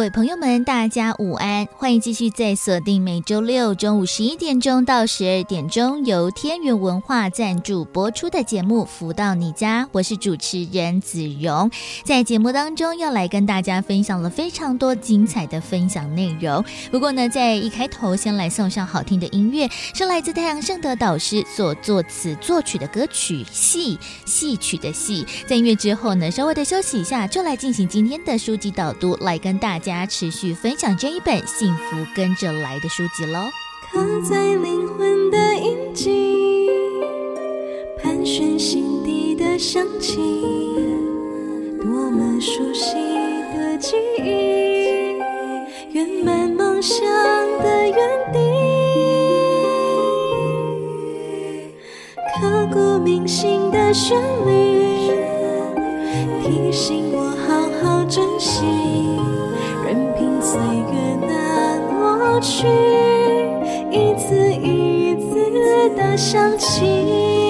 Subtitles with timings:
[0.00, 1.66] 各位朋友们，大家午安！
[1.76, 11.70] 欢迎继续在锁定每周六中午十一点钟到十二点钟由天元文化赞助播出的节目《福到你家》，我是主持人子荣。
[12.02, 16.64] 在节目当中要来跟大家分享了非常多精彩的分享内容。
[16.90, 25.26] 不过呢，在一开头先来送上好听的音乐，是来自太阳盛德导师所作词作曲的歌曲《戏》，戏曲的戏。
[25.46, 29.78] 在音乐之后呢，稍微的休息一下，就来进行今天的书籍导读，来跟大。
[29.78, 33.50] 家家持续分享这一本《幸福跟着来的》书籍喽。
[33.90, 36.68] 刻在灵魂的印记，
[38.00, 40.20] 盘旋心底的香气，
[41.82, 42.94] 多么熟悉
[43.52, 45.18] 的记忆，
[45.92, 47.04] 圆满梦想
[47.60, 47.96] 的原
[48.32, 48.38] 地，
[52.40, 55.10] 刻骨铭心的旋律，
[56.44, 58.60] 提醒我好好珍惜。
[62.40, 62.66] 去
[63.90, 67.49] 一次一次的想起。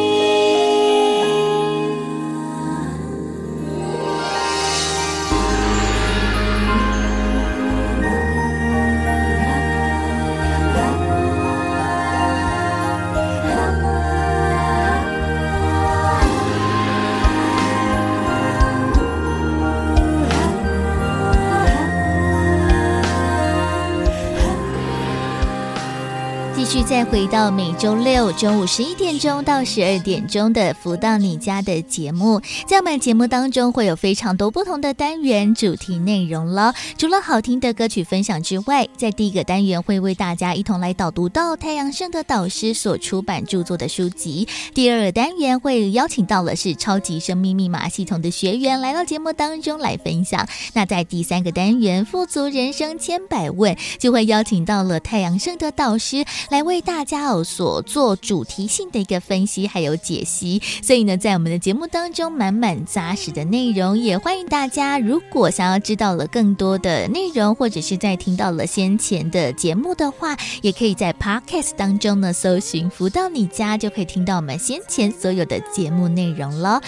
[26.90, 36.74] 再回到每周六中午十一点钟到十二点钟的“福到你家”的节目，在我们节目当中会有非常多不同的单元主题内容了。
[36.98, 44.48] 除了好听的歌曲分享之外，在第一个单元会为大家一同来导读到太阳盛德导师所出版著作的书籍。
[44.74, 50.44] 第二个单元会邀请到了是超级生命密码系统的学员来到节目当中来分享。
[50.72, 76.80] 那在第三个单元“富足人生千百问”，就会邀请到了太阳盛德导师来为大家有所做主题性的一个分析还有解析，所以呢，在我们的节目当中满满扎实的内容，也欢迎大家，如果想要知道了更多的内容，或者是在听到了先前的节目的话，也可以在 Podcast 当中呢搜寻“福到你家”，就可以听到我们先前所有的节目内容了。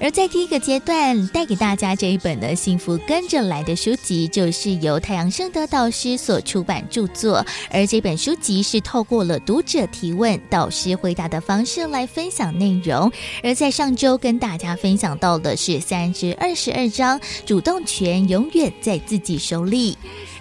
[0.00, 9.38] 而在第一个阶段带给大家这一本的幸福跟着来的书籍，就是由太阳盛德导师所出版著作，而这本书籍是透过了。
[9.40, 13.10] 读者提问，导师回答的方式来分享内容。
[13.42, 19.96] 而在上周跟大家分享到的是三至二十二章，主动权永远在自己手里。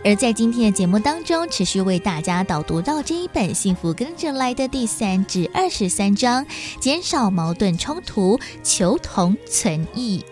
[0.05, 6.45] 而在今天的节目当中，持续为大家导读到这一本《幸福跟着来的》第三至二十三章，
[6.79, 10.23] 减少矛盾冲突，求同存异。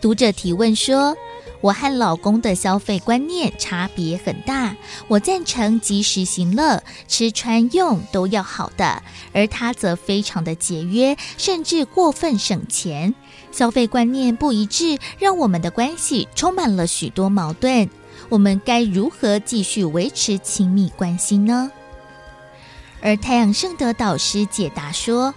[0.00, 1.16] 读者提问说。
[1.60, 9.00] 我和老公的消费观念差别很大，我赞成及时行乐，吃穿用都要好的，
[9.32, 13.14] 而他则非常的节约，甚至过分省钱。
[13.52, 17.88] 消费观念不一致，让我们的关系充满了许多矛盾。
[18.28, 21.70] 我们该如何继续维持亲密关系呢？
[23.00, 25.34] 而太阳圣德导师解答说。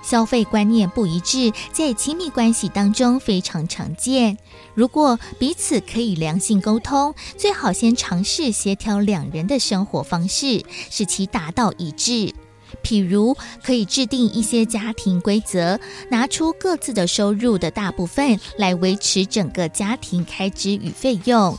[0.00, 4.38] 消费观念不一致，在亲密关系当中非常常见。
[4.72, 12.32] 如果彼此可以良性沟通，最好先尝试协调两人的生活方式，使其达到一致。
[12.82, 15.78] 譬如，可以制定一些家庭规则，
[16.08, 21.58] 拿出各自的收入的大部分来维持整个家庭开支与费用，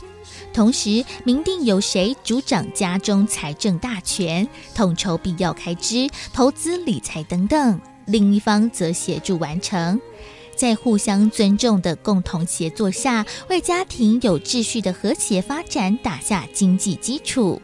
[0.52, 7.80] 同时明定由谁主掌家中财政大权，统筹必要开支、投资理财等等。
[8.06, 10.00] 另一方则协助完成，
[10.56, 17.62] 在互相尊重的共同协作下，为家庭有秩序的和谐发展打下经济基础。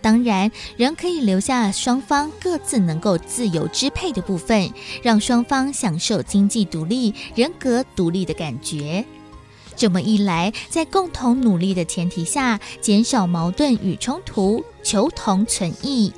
[0.00, 4.70] 当然，仍可以留下双方各自能够自由支配的部分，
[5.02, 9.04] 让双方享受经济独立、人格独立的感觉。
[9.76, 16.12] 这么一来，在共同努力的前提下，减少矛盾与冲突，求同存异。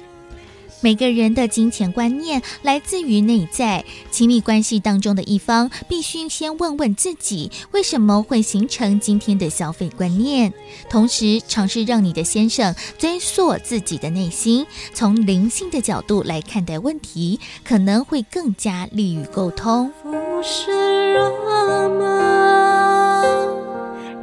[0.86, 10.54] 每个人的金钱观念来自于内在，亲密关系当中的一方必须先问问自己，为什么会形成今天的消费观念，
[10.88, 19.90] 同时尝试让你的先生追溯自己的内心，从灵性的角度来看待问题，可能会更加利于沟通。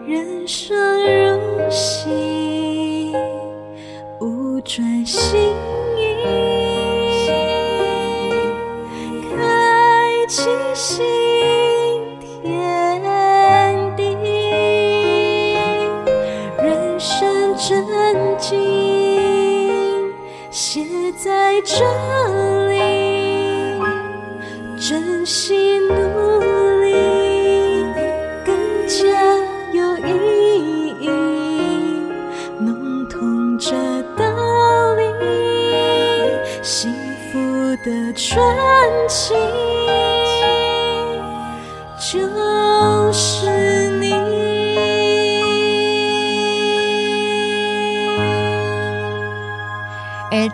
[0.07, 0.77] 人生
[1.27, 3.12] 如戏，
[4.21, 5.51] 无转心
[10.35, 11.06] 开启新
[12.19, 13.00] 天
[13.95, 14.18] 地，
[16.57, 17.85] 人生真
[18.39, 20.12] 经
[20.50, 20.81] 写
[21.24, 21.85] 在这。
[22.69, 22.80] 里，
[24.80, 25.94] 珍惜努
[26.81, 26.95] 力，
[28.44, 28.56] 更
[28.88, 29.06] 加
[29.71, 31.09] 有意义，
[32.59, 33.71] 弄通这
[34.18, 34.25] 道
[34.95, 35.03] 理，
[36.63, 36.91] 幸
[37.31, 37.38] 福
[37.86, 38.44] 的传
[39.07, 39.36] 奇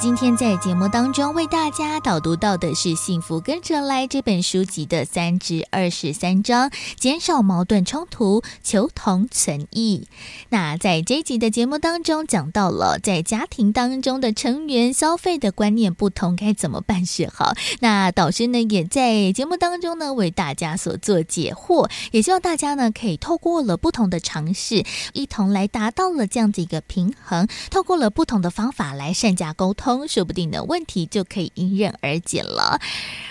[0.09, 10.07] 今天在节目当中为大家导读到的是《幸福跟着来》这本书籍的三至二十三章，减少矛盾冲突，求同存异。
[10.49, 17.53] 那在这集的节目当中讲到了，在家庭当中的成员消费的观念不同，该怎么办是好？
[17.79, 24.83] 那导师呢也在节目当中呢为大家所做解惑，也希望大家呢可以透过了不同的尝试，
[25.13, 29.71] 一同来达到了这样子一个平衡，透过了不同的方法来善加沟。
[29.75, 32.79] 通说不定的问题就可以迎刃而解了。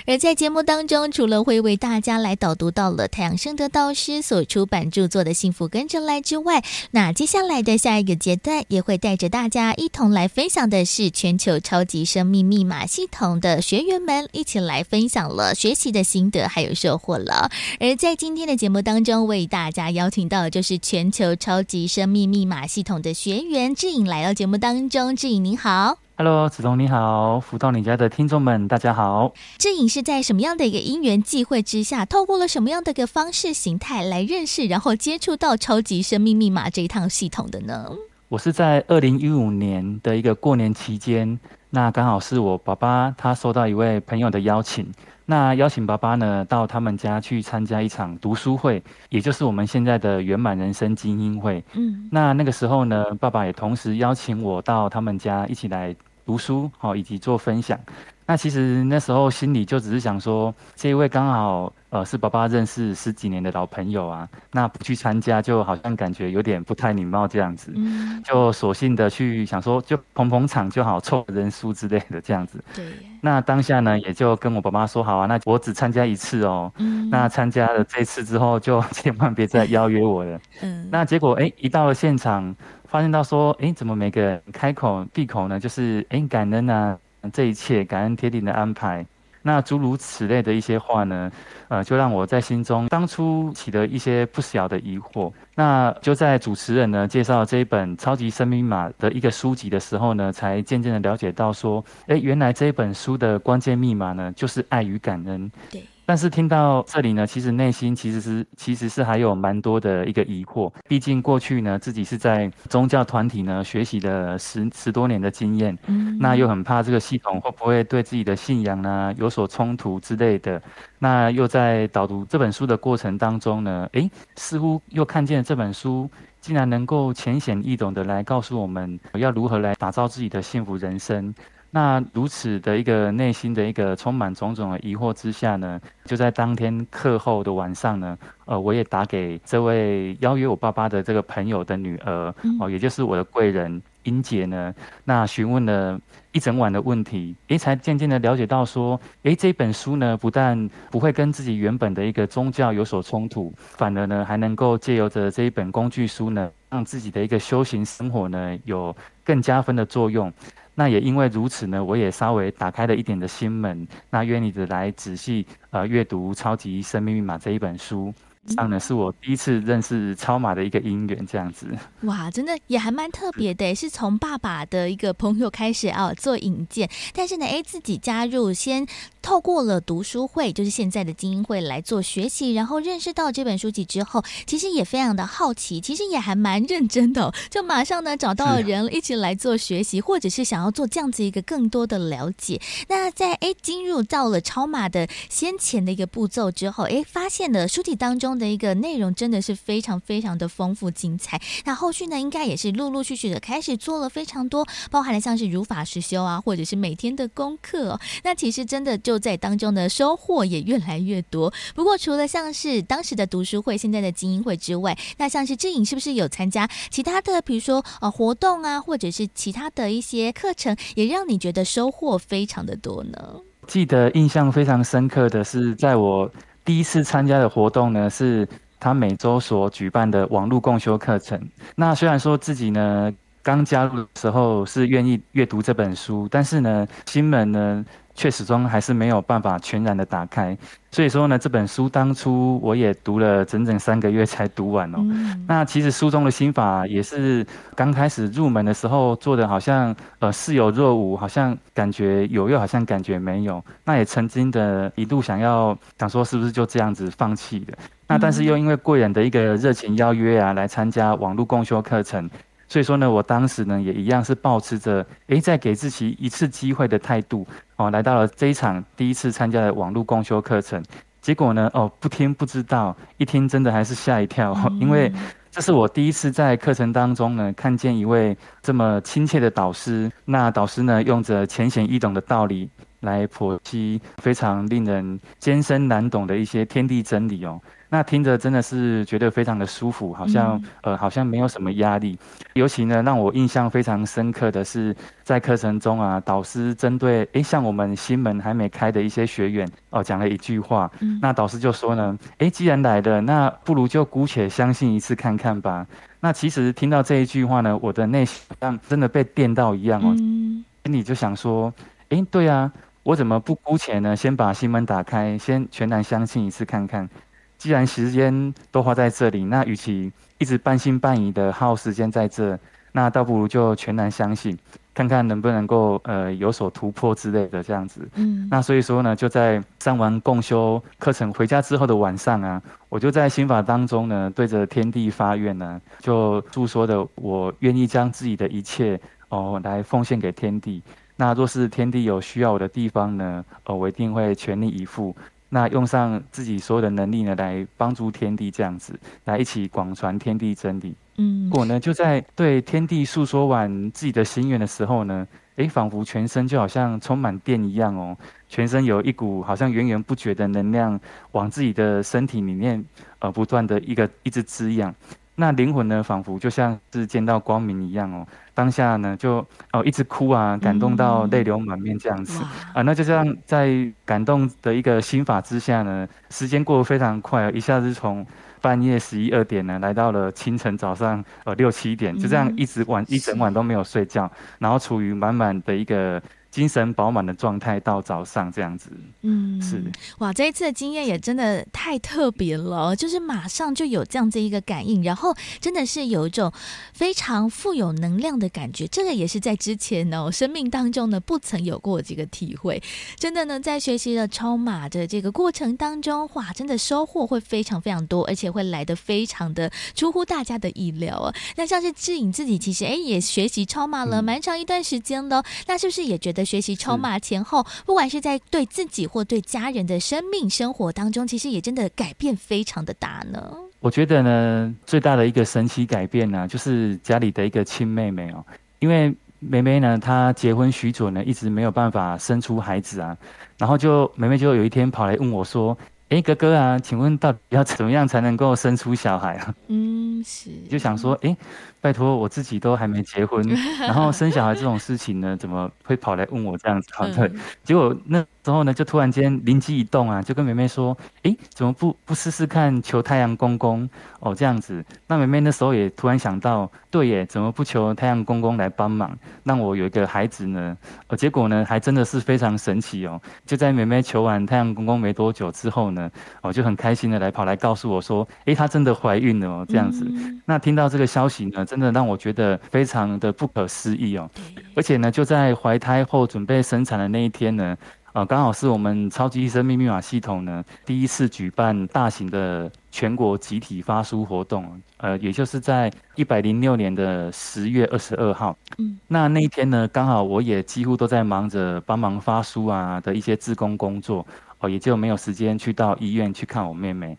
[0.06, 17.50] 而在节目当中，除了会为大家来导读到了太阳盛德导师所出版著作的《幸福跟着来》之外，那接下来的下一个阶段，也会带着大家一同来分享的是全球超级生命密码系统的学员们一起来分享了学习的心得还有收获了。
[17.78, 26.07] 而在今天的节目当中，为大家邀请到就是全球超级生命密码系统的学员智颖来到节目当中，智颖您好。
[26.20, 29.32] Hello，子彤你好，福到你家的听众们，大家好。
[29.56, 37.92] 志颖是在什么样的一个因缘际会之下，透过了什么样的一个方式形态来认识，然后接触到超级生命密码这一套系统的呢？
[38.30, 41.38] 我是在二零一五年的一个过年期间，
[41.70, 44.90] 那刚好是我爸爸他收到一位朋友的邀请，
[45.26, 51.62] 那邀请爸爸呢到他们家去参加一场读书会，也就是我们现在的圆满人生精英会。
[51.74, 55.94] 嗯，那那个时候呢，爸爸也同时邀请我到他们家一起来。
[56.28, 57.80] 读书好，以及做分享。
[58.26, 67.72] 那其实那时候心里就只是想说，这一位刚好呃是爸爸认识十几年的老朋友啊，那不去参加就好像感觉有点不太礼貌这样子。
[67.74, 72.62] 嗯，就索性的去想说，就捧捧场就好，凑人数之类的这样子。
[72.74, 72.84] 对。
[73.22, 76.70] 那当下呢，也就跟我爸妈说好啊，那我只参加一次哦。
[76.76, 77.08] 嗯。
[77.08, 80.38] 那参加了这次之后，就千万别再邀约我了。
[80.60, 80.86] 嗯。
[80.92, 82.54] 那结果哎，一到了现场。
[82.88, 85.60] 发现到说，哎，怎么每个人开口闭口呢？
[85.60, 86.98] 就是哎，感恩啊，
[87.32, 89.04] 这一切感恩天地的安排。
[89.42, 91.30] 那诸如此类的一些话呢，
[91.68, 95.32] 呃，就让我在心中当初起了一些不小的疑惑。
[95.54, 105.50] 那就在主持人呢介绍这一本《超级生命码》的一个书籍的时候呢，才渐渐的了解到说，哎，原来这一本书的关键密码呢，就是爱与感恩。
[105.70, 105.82] 对。
[106.08, 110.72] 但是听到这里呢，其实内心其实是其实是还有蛮多的一个疑惑。
[110.88, 120.62] 毕竟过去呢，自己是在宗教团体呢学习了十十多年的经验，嗯，那又很怕这个系统会不会对自己的信仰呢有所冲突之类的。
[120.98, 131.34] 那又在导读这本书的过程当中呢，诶，似乎又看见这本书竟然能够浅显易懂的来告诉我们要如何来打造自己的幸福人生。
[131.70, 146.00] 那如此的一个内心的一个充满种种的疑惑之下呢，就在当天课后的晚上呢，呃，我也打给这位邀约我爸爸的这个朋友的女儿，哦，也就是我的贵人英姐呢，那询问了
[146.32, 158.94] 一整晚的问题，诶，才渐渐的了解到说，诶，这本书呢，不但不会跟自己原本的一个宗教有所冲突，反而呢，还能够借由着这一本工具书呢，让自己的一个修行生活呢，有
[159.24, 160.32] 更加分的作用。
[160.74, 168.14] 那也因为如此呢，我也稍微打开了一点的心门，那愿你的来仔细呃阅读《超级生命密码》这一本书。
[168.48, 171.66] 这样呢，是我第一次认识超马的一个因缘，这样子。
[172.02, 178.86] 哇，真的也还蛮特别的，是从爸爸的一个朋友开始啊做引荐，但是呢，哎，自己加入，先
[179.20, 192.60] 透过了读书会，就是现在的精英会来做学习，然后认识到这本书籍之后，其实也非常的好奇，其实也还蛮认真的，就马上呢找到了人一起来做学习，或者是想要做这样子一个更多的了解。
[192.88, 198.37] 那在哎进入到了超马的先前的一个步骤之后，哎，发现了书籍当中。
[198.38, 201.40] 的一个内容真的是非常非常的丰富精彩。
[201.64, 208.00] 那后续呢，应该也是陆陆续续的开始做了非常多，包含了像是如法实修啊，或者是每天的功课。
[208.22, 211.52] 那其实真的就在当中的，收获也越来越多。
[211.74, 223.36] 不过，除了像是当时的读书会、现在的精英会之外，那像是志颖是不是有参加其他的，比如说呃活动啊，或者是其他的一些课程，也让你觉得收获非常的多呢？
[223.66, 226.30] 记得印象非常深刻的是，在我
[226.68, 228.46] 第一次参加的活动呢，是
[228.78, 231.40] 他每周所举办的网络共修课程。
[231.76, 233.10] 那虽然说自己呢
[233.42, 237.82] 刚加入的时候是愿意阅读这本书，但是呢心门呢
[238.18, 240.58] 却始终还是没有办法全然的打开。
[240.90, 244.98] 所以说呢，这本书当初我也读了整整三个月才读完哦。
[244.98, 247.46] 嗯、那其实书中的心法也是
[247.76, 253.62] 刚开始入门的时候做的，好像呃似有若无，好像感觉有又好像感觉没有。
[253.84, 257.72] 那也曾经的一度想要想说是不是就这样子放弃的。
[258.08, 262.28] 那但是又因为贵人的一个热情邀约啊，来参加网络共修课程，
[262.68, 267.46] 所以说呢，我当时呢也一样是抱持着诶再给自己一次机会的态度
[267.76, 270.82] 哦，来到了这一场第一次参加的网络共修课程。
[271.20, 275.10] 结果呢，哦不听不知道，一听真的还是吓一跳， 因为
[275.50, 280.10] 这是我第一次在课程当中呢看见一位这么亲切的导师。
[280.26, 282.68] 那导师呢用着浅显易懂的道理
[283.00, 287.60] 来剖析非常令人艰深难懂的一些天地真理哦。
[287.90, 292.18] 那听着真的是觉得非常的舒服，好像呃好像没有什么压力。
[292.52, 300.90] 尤其呢，让我印象非常深刻的是，在课程中啊，导师针对诶像我们新门还没开的一些学员哦，讲了一句话。
[301.22, 305.86] 那导师就说呢，诶既然来了，那不如就姑且相信一次看看吧。
[306.20, 311.72] 那其实听到这一句话呢，我的内心像真的被电到一样哦，心里就想说，
[312.10, 312.70] 诶对啊，
[313.02, 317.08] 我怎么不姑且呢，先把心门打开，先全然相信一次看看。
[317.58, 322.58] 既然时间都花在这里，那与其一直半信半疑的耗时间在这，
[322.92, 324.56] 那倒不如就全然相信，
[324.94, 328.08] 看看能不能够呃有所突破之类的这样子。
[328.14, 338.98] 嗯，那所以说呢，就在上完共修课程回家之后的晚上啊，我就在心法当中呢，对着天地发愿呢，就诉说的我愿意将自己的一切
[339.30, 340.80] 哦来奉献给天地。
[341.16, 345.14] 那若是天地有需要我的地方呢，哦，我一定会全力以赴。
[345.50, 350.94] 那用上自己所有的能力呢，来帮助天地这样子，来一起广传天地真理。
[351.16, 355.26] 嗯，我呢就在对天地诉说完自己的心愿的时候呢，
[355.56, 358.16] 诶，仿佛全身就好像充满电一样哦，
[358.48, 361.00] 全身有一股好像源源不绝的能量
[361.32, 362.84] 往自己的身体里面
[363.18, 364.94] 呃不断的一个一直滋养。
[365.40, 368.26] 那灵魂呢，仿佛就像是见到光明一样哦。
[368.54, 369.36] 当下呢，就
[369.72, 372.82] 哦一直哭啊，感动到泪流满面这样子、嗯、啊。
[372.82, 373.70] 那就这样在
[374.04, 378.26] 感动的一个心法之下呢，时间过得非常快，一下子从
[378.60, 384.28] 半夜十一二点呢，来到了清晨早上呃六七点，就这样一直晚、嗯、一整晚都没有睡觉，
[384.58, 386.20] 然后处于满满的一个。
[386.58, 388.90] 精神饱满的状态到早上这样子，
[389.22, 389.80] 嗯，是
[390.18, 396.52] 哇，这一次的经验也真的太特别了，就是马上就有这样子一个感应，然后真的是有一种
[396.92, 402.82] 非常富有能量的感觉，这个也是在之前呢生命当中呢不曾有过这个体会，
[403.16, 411.32] 真的呢在学习了超马的这个过程当中，哇，真的收获会非常非常多，而且会来的非常的出乎大家的意料啊。
[411.54, 416.47] 那像是志颖自己其实哎也学习超马了蛮长一段时间的，那是不是也觉得？
[416.48, 423.52] 的学习超马前后，不管是在对自己或对家人的生命生活当中，其实也真的改变非常的大呢。
[423.80, 428.44] 我觉得呢，最大的一个神奇改变呢，就是家里的一个亲妹妹哦，
[428.78, 433.16] 因为妹妹呢，她结婚许久呢，一直没有办法生出孩子啊，
[433.58, 435.76] 然后就妹妹就有一天跑来问我说
[436.10, 441.36] ：“哎，哥哥啊，请问到底要怎么样才能够生出小孩啊？”嗯，是，就想说，哎。
[441.80, 443.42] 拜托，我自己都还没结婚，
[443.80, 446.88] 然后生小孩这种事情呢，怎么会跑来问我这样子？
[447.14, 447.30] 对，
[447.62, 453.88] 结果那时候呢，就突然间灵机一动啊，就跟妹妹说：“诶，怎么不不试试看求太阳公公
[454.20, 454.34] 哦？
[454.34, 460.76] 这样子。”那妹妹那时候也突然想到，对耶，怎么不求太阳公公来帮忙，让我有一个孩子呢？
[461.08, 463.20] 哦，结果呢，还真的是非常神奇哦！
[463.46, 466.10] 就在妹妹求完太阳公公没多久之后呢，
[466.42, 470.10] 哦，就很开心的来跑来告诉我说：“诶，她真的怀孕了哦！”这样子。
[470.46, 474.30] 那听到这个消息呢，真的让我觉得非常的不可思议哦，
[474.74, 477.76] 而且呢，就在怀胎后准备生产的那一天呢，
[478.12, 488.56] 呃，刚好是我们超级医生命密码系统呢第一次举办大型的全国集体发书活动，呃，也就是在一百零六年的十月二十二号。
[488.78, 494.26] 嗯，那那一天呢，刚好我也几乎都在忙着帮忙发书啊的一些志工工作，
[494.58, 497.16] 哦，也就没有时间去到医院去看我妹妹。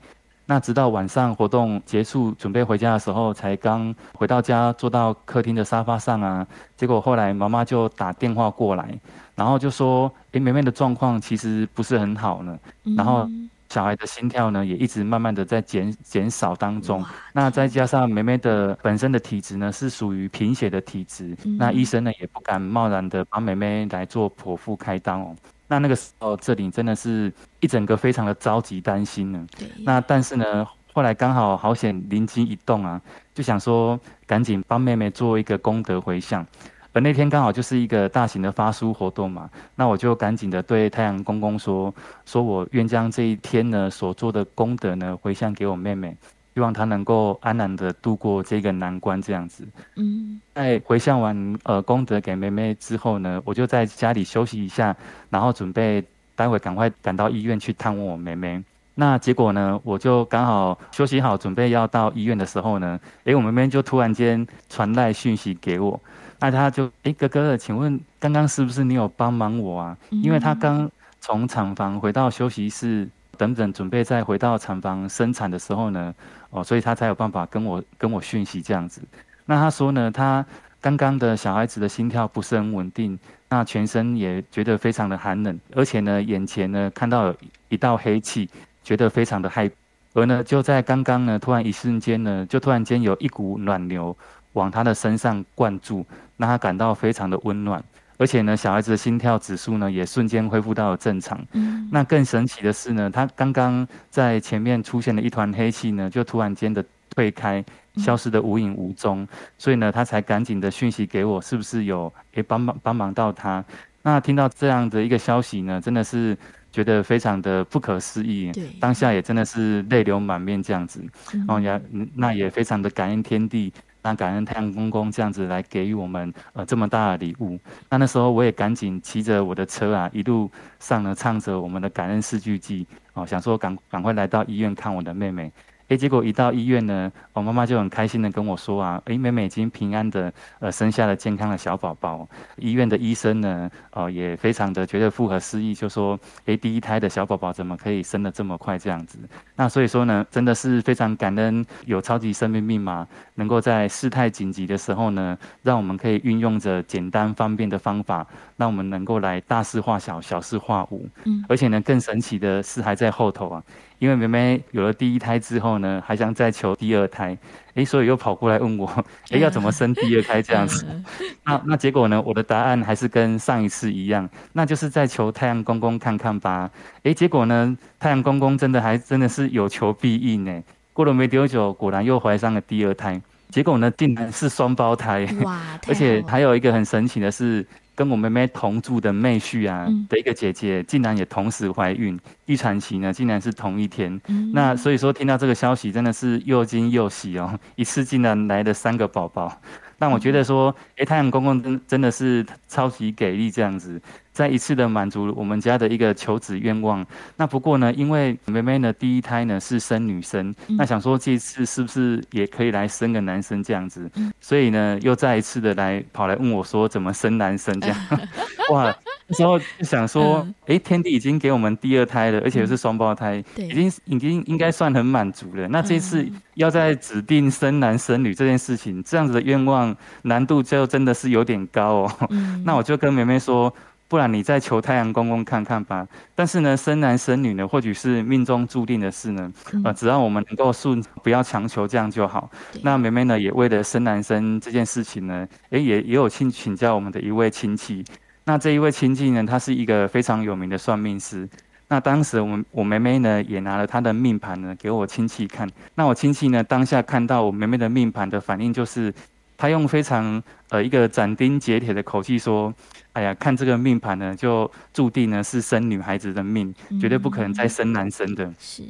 [0.50, 6.46] 那直到晚上活动结束，准备回家的时候，才刚回到家，坐到客厅的沙发上啊。
[6.76, 9.00] 结果后来妈妈就打电话过来，
[9.36, 12.58] 然后就说：“诶，梅梅的状况其实不是很好呢。”
[12.98, 13.30] 然后
[13.70, 17.06] 小孩的心跳呢，也一直慢慢的在减减少当中。
[17.32, 25.36] 那再加上梅梅的本身的体质呢，是属于贫血的体质，那医生呢也不敢贸然的帮梅梅来做剖腹开刀哦。
[25.70, 29.48] 那那个时候，这里真的是一整个非常的着急担心呢。
[29.86, 33.00] 那但是呢，后来刚好好险灵机一动啊，
[33.34, 36.46] 就想说赶紧帮妹妹做一个功德回向。
[36.92, 41.94] 而那天刚好就是一个大型的发书活动嘛，那我就赶紧的对太阳公公说，
[42.26, 46.18] 说我愿将这一天呢所做的功德呢回向给我妹妹。
[46.60, 49.66] 希望他能够安然的度过这个难关，这样子。
[49.96, 54.94] 嗯，在回向完呃功德给妹妹之后呢，我就在家里休息一下，
[55.30, 56.04] 然后准备
[56.36, 58.62] 待会赶快赶到医院去探望我妹妹。
[58.96, 65.98] 那结果呢，我就刚好休息好，准备要到医院的时候呢，诶，我妹妹就突然间传来讯息给我，
[66.42, 69.98] 那她就诶，哥哥，请问刚刚是不是你有帮忙我啊？
[70.10, 73.08] 因为她刚从产房回到休息室。
[73.40, 76.14] 等等，准备再回到产房生产的时候呢，
[76.50, 79.02] 哦，所以他才有办法跟我跟我讯息这样子。
[79.46, 80.46] 那他说呢，他
[80.82, 83.18] 刚刚的小孩子的心跳不是很稳定，
[83.50, 87.36] 那全身也觉得非常的寒冷，而且呢，眼前呢看到有
[87.68, 88.50] 一道黑气，
[88.84, 89.70] 觉得非常的害。
[90.14, 94.16] 而呢，就在刚刚呢，突然一瞬间呢，就突然间有一股暖流
[94.54, 96.06] 往他的身上灌注，
[96.38, 97.84] 让他感到非常的温暖。
[98.20, 101.40] 而且呢，小孩子的心跳指数呢也瞬间恢复到了正常。
[101.54, 107.64] 嗯，那更神奇的是呢，他刚刚在前面出现了一团黑气呢，就突然间的退开，
[107.96, 109.26] 消失得无影无踪。
[109.58, 113.64] 所以呢，他才赶紧的讯息给我，是不是有诶帮忙帮忙到他？
[114.02, 116.38] 那听到这样的一个消息呢，真的是
[116.74, 118.52] 觉得非常的不可思议。
[118.52, 121.02] 对，当下也真的是泪流满面这样子。
[121.34, 121.82] 嗯，然后也
[122.14, 123.72] 那也非常的感恩天地。
[124.02, 135.52] 那感恩太阳公公这样子来给予我们呃这么大的礼物，那那时候我也赶紧骑着我的车啊，一路上呢唱着我们的感恩四句记哦，想说赶赶快来到医院看我的妹妹。
[135.90, 142.28] 诶，结果一到医院呢，我妈妈就很开心的跟我说啊，诶，妹妹已经平安的呃生下了健康的小宝宝。
[142.58, 149.18] 医院的医生呢，哦也非常的觉得不可思议，就说，诶，第一胎的小宝宝怎么可以生得这么快这样子？
[149.56, 161.10] 那所以说呢，真的是非常感恩有超级生命密码，能够在事态紧急的时候呢，让我们可以运用着简单方便的方法，让我们能够来大事化小，小事化无。
[161.26, 163.64] 嗯，而且呢，更神奇的是还在后头啊。
[164.00, 167.38] 因为妹妹有了第一胎之后呢，还想再求第二胎，
[167.76, 168.88] 诶，所以又跑过来问我，
[169.30, 170.86] 诶，要怎么生第二胎这样子？
[171.46, 172.22] 那那结果呢？
[172.26, 176.70] 我的答案还是跟上一次一样，那就是再求太阳公公看看吧。
[177.04, 177.78] 诶，结果呢？
[178.00, 180.64] 太阳公公真的还真的是有求必应呢。
[180.94, 185.28] 过了没多久，果然又怀上了第二胎，结果呢，竟然是双胞胎。
[185.44, 185.60] 哇！
[185.88, 187.66] 而且还有一个很神奇的是。
[188.00, 194.18] 跟我妹妹同住的妹婿啊的一个姐姐，竟然也同时怀孕，预产期呢竟然是同一天。
[194.54, 199.62] 那所以说听到这个消息，真的是又惊又喜哦， 一次竟然来了三个宝宝。
[199.98, 204.02] 但我觉得说，哎，太阳公公真真的是超级给力，这样子，
[204.40, 207.06] 再一次的满足我们家的一个求子愿望。
[207.36, 214.10] 那不过呢，因为妹妹呢第一胎呢是生女生，那想说这次是不是也可以来生个男生这样子？
[214.40, 217.98] 所以呢，又再一次的来跑来问我说怎么生男生这样？
[218.72, 218.96] 哇！
[219.32, 225.68] 那时候就想说，哎、欸，天帝已经给我们第二胎了，而且又是双胞胎，已经已经应该算很满足了。
[225.68, 232.30] 那这次要在指定生男生女这件事情，这样子的愿望难度就真的是有点高哦。
[232.66, 233.72] 那我就跟妹妹说，
[234.10, 236.06] 不然你再求太阳公公看看吧。
[236.36, 239.50] 但是呢，生男生女呢，或许是命中注定的事呢。
[239.86, 242.52] 呃，只要我们能够顺，不要强求，这样就好。
[242.82, 248.04] 那梅梅呢，也为了生男生这件事情呢，哎、欸，也也有请请教我们的一位亲戚。
[248.46, 251.48] 那这一位亲戚呢，他是一个非常有名的算命师。
[251.88, 255.68] 那当时我们我妹妹呢，也拿了她的命盘呢给我亲戚看。
[255.96, 259.12] 那我亲戚呢，当下看到我妹妹的命盘的反应，就是
[259.60, 262.74] 他用非常呃一个斩钉截铁的口气说
[263.12, 268.84] ：“哎呀，看这个命盘呢，就注定呢是生女孩子的命，绝对不可能再生男生的。”是。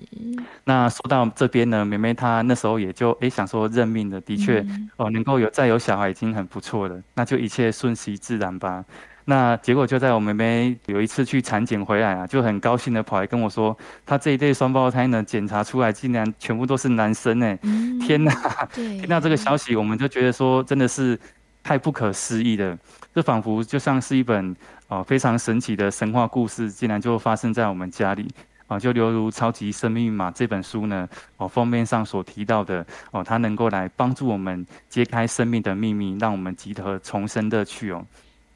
[0.65, 4.63] 那说到这边呢，妹妹她那时候也就哎想说认命的，的确
[4.97, 8.86] 哦能够有再有小孩已经很不错了，那就一切顺其自然吧。
[9.29, 17.55] 那结果就在我妹妹有一次去产检回来啊，就很高兴的跑来跟我说，她这一对双胞胎呢，检查出来竟然全部都是男生哎！
[17.61, 18.33] 嗯、天哪！
[18.73, 21.19] 听到这个消息，我们就觉得说真的是
[21.61, 22.75] 太不可思议了，
[23.13, 24.55] 这仿佛就像是一本
[24.87, 28.27] 哦非常神奇的神话故事，竟然就发生在我们家里。
[28.65, 38.03] 啊，就犹如《超级生命密码》这本书呢，哦，封面上所提到的哦，它能够来帮助我们揭开生命的秘密，让我们集合重生的趣哦。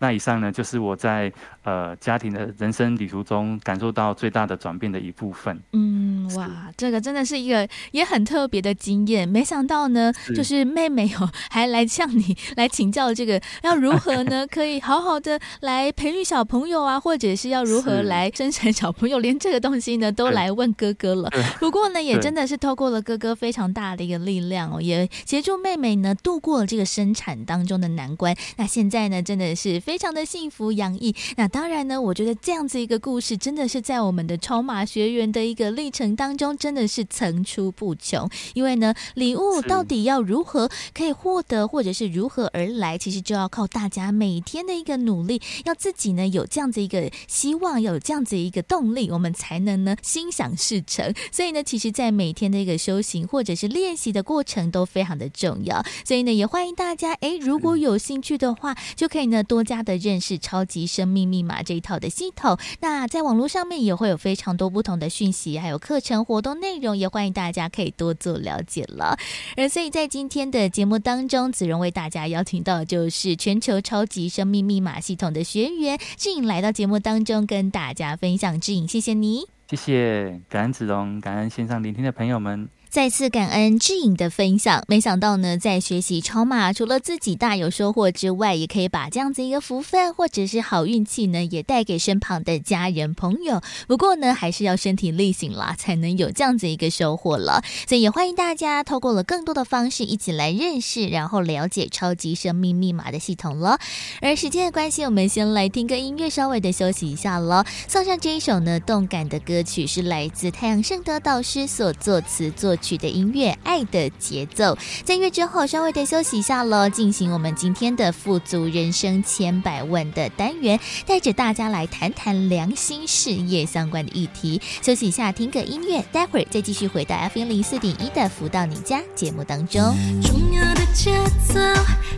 [0.04, 1.32] 那以上呢，就是我在
[1.63, 5.58] 呃家庭的人生旅途中感受到最大的转变的一部分。
[5.72, 9.26] 嗯，哇，这个真的是一个也很特别的经验。
[9.26, 21.30] 没想到呢，是就是妹妹哦，还来向你来请教这个要如何呢， 可以好好的来培育小朋友啊，或者是要如何来生产小朋友，连这个东西呢都来问哥哥了。
[21.62, 28.36] 不过呢，也真的是透过了哥哥非常大的一个力量哦，也协助妹妹呢度过了这个生产当中的难关。
[28.58, 29.92] 那现在呢，真的是非。
[29.93, 31.15] 非常的幸福洋溢。
[31.38, 38.27] 那当然呢，我觉得这样子一个故事，真的是在我们的超马学员的一个历程当中，真的是层出不穷。
[38.56, 51.13] 因为呢，礼物到底要如何可以获得，或者是如何而来，其实就要靠大家每天的一个努力，要自己呢有这样子一个希望，有这样子一个动力，我们才能呢心想事成。
[51.32, 55.86] 所以呢，其实，在每天的一个修行或者是练习的过程都非常的重要。
[56.03, 59.83] 所以呢，也欢迎大家，诶，如果有兴趣的话，就可以呢多加。
[59.84, 69.17] 的认识超级生命密码这一套的系统，那在网络上面也会有非常多不同的讯息，还有课程活动内容，也欢迎大家可以多做了解了。
[69.58, 78.60] 而所以在今天的节目当中，子荣为大家邀请到的就是全球超级生命密码系统的学员志颖来到节目当中跟大家分享。
[78.60, 82.69] 志颖，谢谢你，谢谢，感恩子荣，感恩线上聆听的朋友们。
[82.93, 93.63] 再次感恩志颖的分享，没想到呢，在学习超码，除了自己大有收获之外，也可以把这样子一个福分或者是好运气呢，也带给身旁的家人朋友。
[93.88, 97.63] 不过呢，还是要身体力行啦，才能有这样子一个收获了。
[97.89, 103.79] 所以也欢迎大家透过了更多的方式，一起来认识，然后了解超级生命密码的系统了。
[104.21, 107.65] 而时间的关系，我们先来听个音乐，稍微的休息一下了。
[107.88, 124.62] 送上这一首呢，动感的歌曲是来自太阳圣德导师所作词作曲的音乐《爱的节奏》，在音乐之后稍微的休息一下喽，进行我们今天的富足人生千百万的单元，带着大家来谈谈良心事业相关的议题。
[124.82, 129.82] 休息一下，听个音乐，待会儿再继续回到 FM 零四点一的福到你家节目当中。
[130.22, 131.13] 重要的节
[131.48, 131.60] 奏，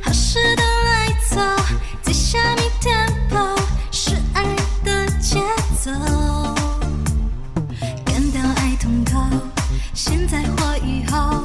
[0.01, 1.37] 好事都来走，
[2.01, 3.55] 在下面 tempo
[3.91, 4.54] 是爱
[10.27, 11.43] 现在或以后，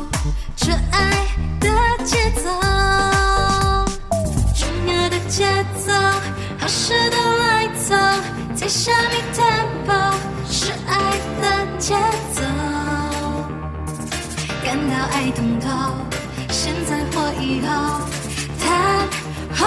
[0.57, 1.27] 这爱
[1.61, 1.69] 的
[2.03, 2.49] 节奏，
[4.55, 5.45] 重要的节
[5.85, 5.93] 奏，
[6.59, 7.95] 好事都来走，
[8.55, 10.15] 在下面 tempo
[10.49, 10.97] 是爱
[11.43, 11.95] 的节
[12.33, 12.41] 奏，
[14.65, 15.69] 感到爱通透，
[16.49, 18.01] 现在或以后，
[18.59, 19.07] 谈
[19.59, 19.67] 后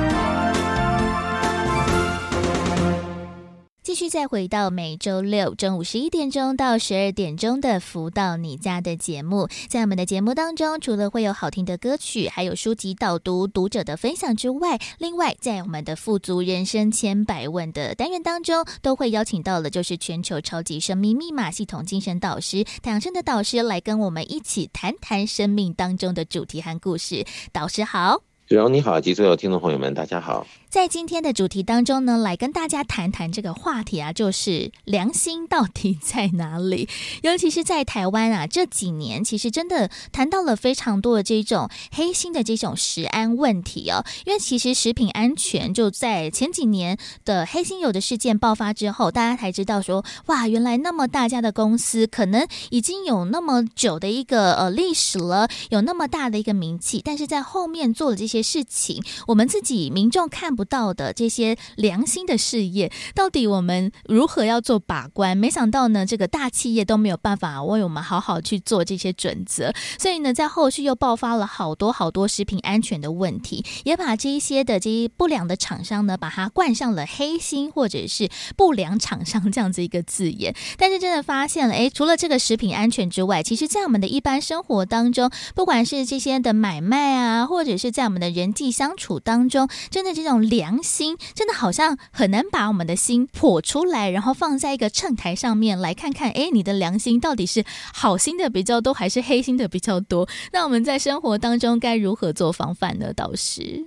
[3.83, 27.25] 继续再回到每周六中午十一点钟到十二点钟的“福到你家”的节目，在我们的节目当中，除了会有好听的歌曲，还有书籍导读、读者的分享之外，另外在我们的“富足人生千百问”的单元当中，都会邀请到的就是全球超级生命密码系统精神导师太阳盛德导师来跟我们一起谈谈生命当中的主题和故事。
[27.51, 28.21] 导师好。
[28.47, 30.45] 子荣你好，及所有听众朋友们，大家好。
[30.71, 36.87] 在今天的主题当中呢，来跟大家谈谈这个话题啊，就是良心到底在哪里？
[37.23, 44.05] 尤其是在台湾啊，这几年其实真的谈到了非常多的这种黑心的这种食安问题哦。
[44.25, 58.41] 因为其实食品安全就在前几年的黑心油的事件爆发之后，大家才知道说，哇，原来那么大家的公司可能已经有那么久的一个呃历史了，有那么大的一个名气，但是在后面做了这些。
[58.41, 65.35] 事情，我们自己民众看不不到的这些良心的事业，到底我们如何要做把关？
[65.35, 80.55] 没想到呢，这个大企业都没有办法为我们好好去做这些准则，所以呢，在后续又爆发了好多好多食品安全的问题，也把这一些的这些不良的厂商呢，把它冠上了黑心或者是不良厂商这样子一个字眼。
[80.77, 100.27] 但是真的发现了，诶，除了这个食品安全之外，其实在我们的一般生活当中，不管是这些的买卖啊，或者是在我们的人际相处当中，真的这种良心，真的好像很难把我们的心剖出来，然后放在一个秤台上面来看看，哎，你的良心到底是好心的比较多，还是黑心的比较多？
[100.51, 103.13] 那我们在生活当中该如何做防范呢？
[103.13, 103.85] 导师，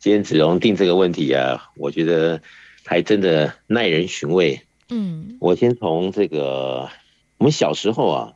[0.00, 2.42] 今天子荣定这个问题啊，我觉得
[2.84, 4.60] 还真的耐人寻味。
[4.88, 6.90] 嗯，我先从这个，
[7.38, 8.32] 我们小时候啊，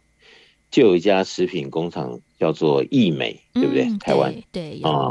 [0.71, 3.87] 就有一家食品工厂叫做益美，对不对？
[3.87, 5.11] 嗯、台湾对啊。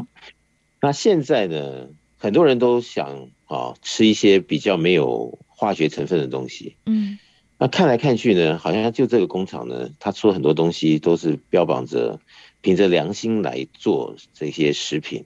[0.81, 6.75] 那现在呢，很多人都想啊吃一些比较没有化学成分的东西。
[6.85, 7.19] 嗯，
[7.57, 12.19] 那看来看去呢，好像就这个工厂呢，它出了很多东西都是标榜着
[12.61, 15.25] 凭着良心来做这些食品。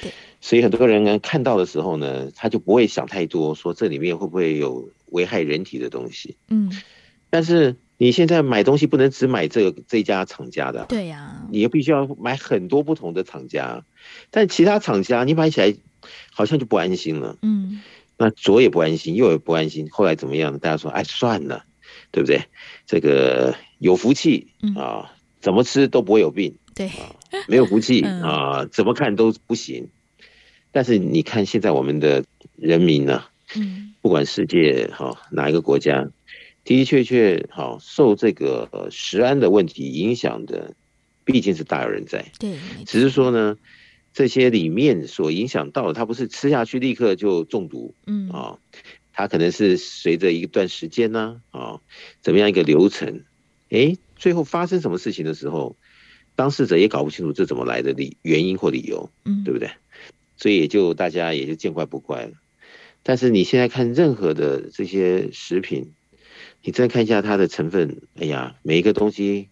[0.00, 0.10] 对。
[0.40, 6.36] 所以很多人呢看到的时候呢，他就不会想太多，说这里面会不会有危害人体的东西。
[6.48, 6.70] 嗯，
[7.28, 13.84] 但是你现在买东西不能只买这个这家厂家的，对呀，你又必须要买很多不同的厂家。
[14.30, 15.74] 但其他厂家你买起来
[16.30, 17.36] 好像就不安心了。
[17.42, 17.82] 嗯，
[18.16, 19.88] 那左也不安心，右也不安心。
[19.90, 20.58] 后来怎么样？
[20.60, 21.64] 大家说，哎，算了，
[22.12, 22.44] 对不对？
[22.86, 26.56] 这个有福气啊，怎么吃都不会有病。
[26.76, 26.88] 对，
[27.48, 29.88] 没有福气 啊，怎么看都不行。
[30.70, 33.24] 但是你看现在我们的人民呢，
[33.56, 36.08] 嗯，不管世界哈哪一个国家，
[36.68, 40.74] 的的确确哈受这个食安的问题影响的，
[41.24, 42.26] 毕竟是大有人在。
[42.38, 43.56] 对，只是说呢，
[44.12, 48.58] 这些里面所影响到的，它不是吃下去立刻就中毒，嗯啊，
[49.12, 51.80] 它可能是随着一段时间呢，啊，
[52.20, 53.24] 怎么样一个流程，
[53.70, 55.76] 哎，最后发生什么事情的时候，
[56.36, 59.70] 当事者也搞不清楚这怎么来的理原因或理由，嗯，对不对？
[60.36, 62.32] 所以也就大家也就见怪不怪了，
[63.02, 65.94] 但是你现在看任何的这些食品，
[66.62, 69.48] 你再看一下它的成分，哎呀，每一个东西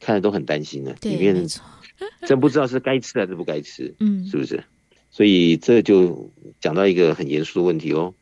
[0.00, 1.46] 看着都很担心呢，里面
[2.26, 4.64] 真不知道是该吃还是不该吃，嗯，是不是？
[5.10, 8.14] 所以这就讲到一个很严肃的问题哦，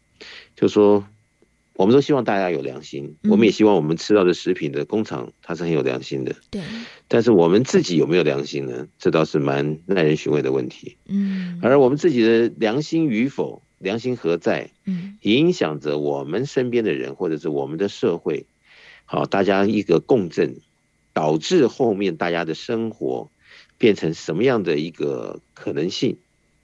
[0.55, 1.07] 就说。
[1.79, 6.35] 我们都希望大家有良心，我们也希望我们吃到的食品的工厂它是很有良心的。
[6.51, 6.63] 对。
[7.07, 8.89] 但是我们自己有没有良心呢？
[8.99, 10.97] 这倒是蛮耐人寻味的问题。
[11.07, 11.61] 嗯。
[11.63, 14.71] 而我们自己的良心与否，良心何在？
[14.85, 15.19] 嗯。
[15.23, 18.47] 影响着我们身边的人，或者是我们的社会。
[19.05, 20.57] 好，大家一个共振，
[21.13, 23.31] 导致后面大家的生活
[23.79, 26.17] 变成什么样的一个可能性？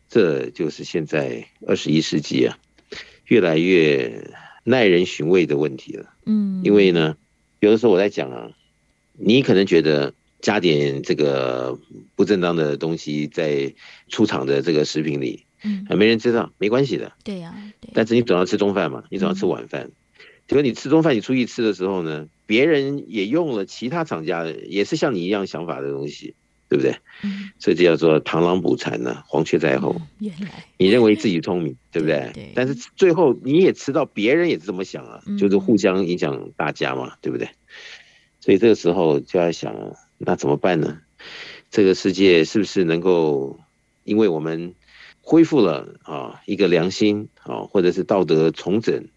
[0.09, 2.59] 这就是现在二十一世纪啊，
[3.27, 4.31] 越来越。
[4.65, 7.17] 耐人寻味的问题了，嗯，因为呢，
[7.59, 8.53] 有的时候我在讲啊，
[9.19, 11.77] 你可能觉得加点这个
[12.15, 13.75] 不正当的东西在
[14.07, 17.55] 出厂的这个食品里，嗯，没人知道，没关系的，对呀，
[17.95, 19.91] 但是你总要吃中饭嘛，你总要吃晚饭，
[20.47, 26.35] 结果你吃中饭，你出去吃的时候呢，别人也用了其他厂家的，也是像你一样想法的东西。
[26.69, 26.97] 对不对？
[27.23, 29.95] 嗯，这就叫做螳螂捕蝉呢，黄雀在后。
[30.21, 32.31] 原来你认为自己聪明，对不对？
[32.33, 32.51] 对。
[32.55, 37.51] 但是最后你也吃到，别人也是这么想啊，就是互相影响大家嘛，对不对？
[38.41, 40.97] 所以这个时候就要想，那怎么办呢？
[41.71, 43.61] 这个世界是不是能够，
[44.05, 44.75] 因为我们
[45.23, 49.09] 恢复了啊一个良心啊，或者是道德重整，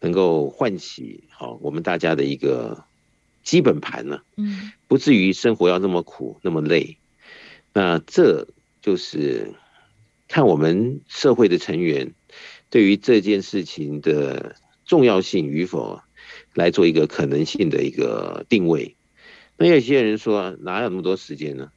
[0.00, 2.84] 能够唤起好我们大家的一个。
[3.44, 6.98] 基本盘呢，嗯，不至于生活要那么苦那么累，
[7.72, 8.46] 那这
[8.82, 9.54] 就是
[10.26, 12.12] 看我们社会的成员
[12.68, 16.02] 对于这件事情的重要性与否，
[16.52, 18.96] 来做一个可能性的一个定位。
[19.56, 21.72] 那有些人说，哪有那么多时间呢？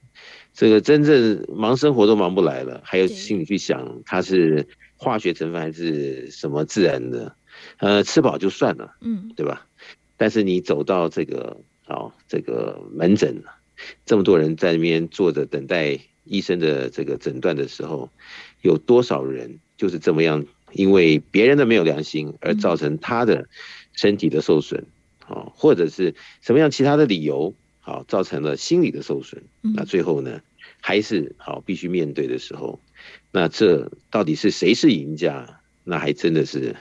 [0.53, 7.35] 这个真正忙生活都忙不来了，还有心里去想它是化学成分还是什么自然的？
[7.77, 9.67] 呃，吃饱就算了，嗯，对吧？
[10.17, 13.43] 但是你走到这个哦，这个门诊，
[14.05, 18.09] 这么多人在那边坐着等待医生的这个诊断的时候，
[18.61, 23.47] 有多少人就是这么样，因为别人的没有良心而造成他的
[23.93, 24.85] 身体的受损，
[25.27, 30.41] 啊，或者是什么样其他的理由，好造成了心理的受损，那最后呢，
[30.79, 32.79] 还是好必须面对的时候，
[33.31, 35.59] 那这到底是谁是赢家？
[35.83, 36.75] 那还真的是。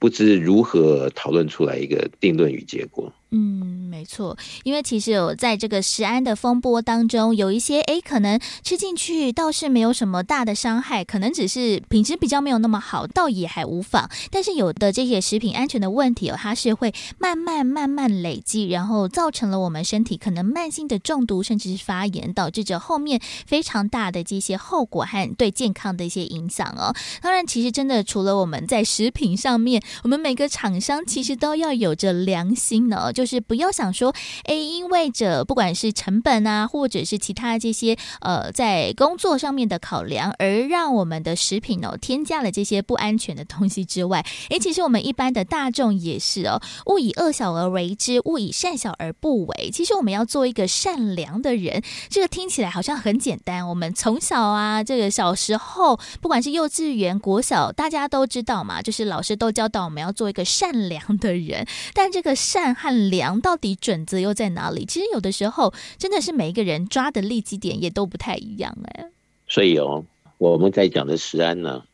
[0.00, 3.14] 不知如何讨论出来一个定论与结果。
[3.36, 14.08] 嗯，没错，因为其实有在这个食安的风波当中，有一些诶，可能吃进去倒是没有什么大的伤害，可能只是品质比较没有那么好，倒也还无妨。
[14.30, 26.94] 但是有的这些食品安全的问题哦，它是会慢慢慢慢累积，然后造成了我们身体可能慢性的中毒，甚至是发炎，导致着后面非常大的这些后果和对健康的一些影响哦。
[27.20, 33.23] 当然，其实真的除了我们在食品上面，我们每个厂商其实都要有着良心呢，就。
[33.24, 49.70] 就是不要想说，哎，因为这不管是成本啊，或者是其他这些呃，在工作上面的考量，而让我们的食品哦添加了这些不安全的东西之外，哎，其实我们一般的大众也是哦，勿以恶小而为之，勿以善小而不为。
[49.72, 53.66] 其实我们要做一个善良的人，这个听起来好像很简单。
[53.66, 61.66] 我们从小啊，这个小时候，不管是幼稚园、国小，大家都知道嘛，就是老师都教导我们要做一个善良的人。
[61.94, 63.24] 但这个善和良。
[63.24, 64.84] 良到底准则又在哪里？
[64.84, 69.06] 其实有的时候真的是每一个人抓的利基点也都不太一样哎。
[69.48, 70.04] 所以哦，
[70.36, 71.84] 我们在讲的食安呢，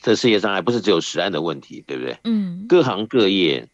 [0.00, 2.16] 这世界上还不是只有食安的问题，对不对？
[2.24, 3.68] 嗯，各行各业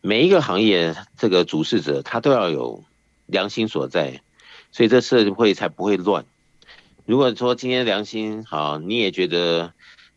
[0.00, 2.84] 每一个行业这个主事者他都要有
[3.26, 4.20] 良心所在，
[4.72, 6.26] 所以这社会才不会乱。
[7.06, 9.72] 如果说今天良心好，你也觉得。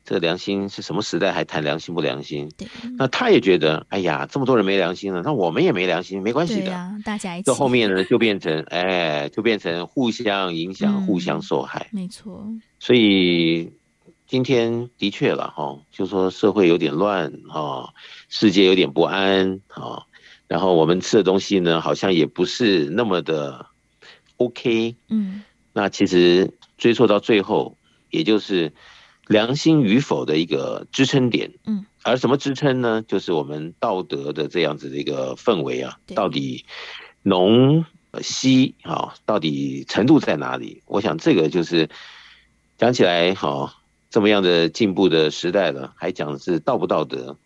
[0.06, 2.52] 这良心是什么时代还谈良心不良心？
[2.58, 6.76] 对，那他也觉得，哎呀，这么多人没良心了，那我们也没良心，没关系的。
[6.76, 7.46] 啊、大家一起。
[7.46, 11.88] 这后面呢，就变成， 哎，就变成互相影响、嗯、互相受害。
[11.94, 12.46] 没错。
[12.80, 13.72] 所以
[14.28, 17.94] 今天的确了哈，就说社会有点乱哈，
[18.28, 20.06] 世界有点不安哈，
[20.50, 23.68] 然后我们吃的东西呢，好像也不是那么的
[24.36, 24.98] OK。
[25.08, 25.44] 嗯。
[25.72, 27.78] 那其实追溯到最后，
[28.10, 28.74] 也就是。
[29.28, 33.02] 良心与否的一个支撑点，嗯，而什么支撑呢？
[33.08, 36.66] 就是我们道德的这样子的一个氛围啊，到底
[37.22, 37.86] 浓
[38.22, 40.82] 稀啊，到底程度在哪里？
[40.86, 41.90] 我想这个就是
[42.78, 43.74] 讲起来，哈，
[44.10, 47.38] 这么样的进步的时代了，还讲的是道不道德，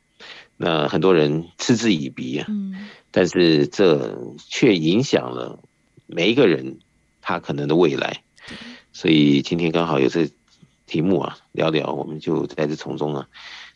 [0.57, 4.17] 那很多人嗤之以鼻啊，嗯，但是这
[4.49, 5.59] 却影响了
[6.07, 6.79] 每一个人
[7.21, 8.23] 他可能的未来，
[8.93, 10.27] 所以今天刚好有这。
[10.87, 13.27] 题目啊，聊聊，我们就在这从中啊，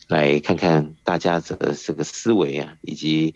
[0.08, 3.34] 来看看大家这个这个思维啊，以及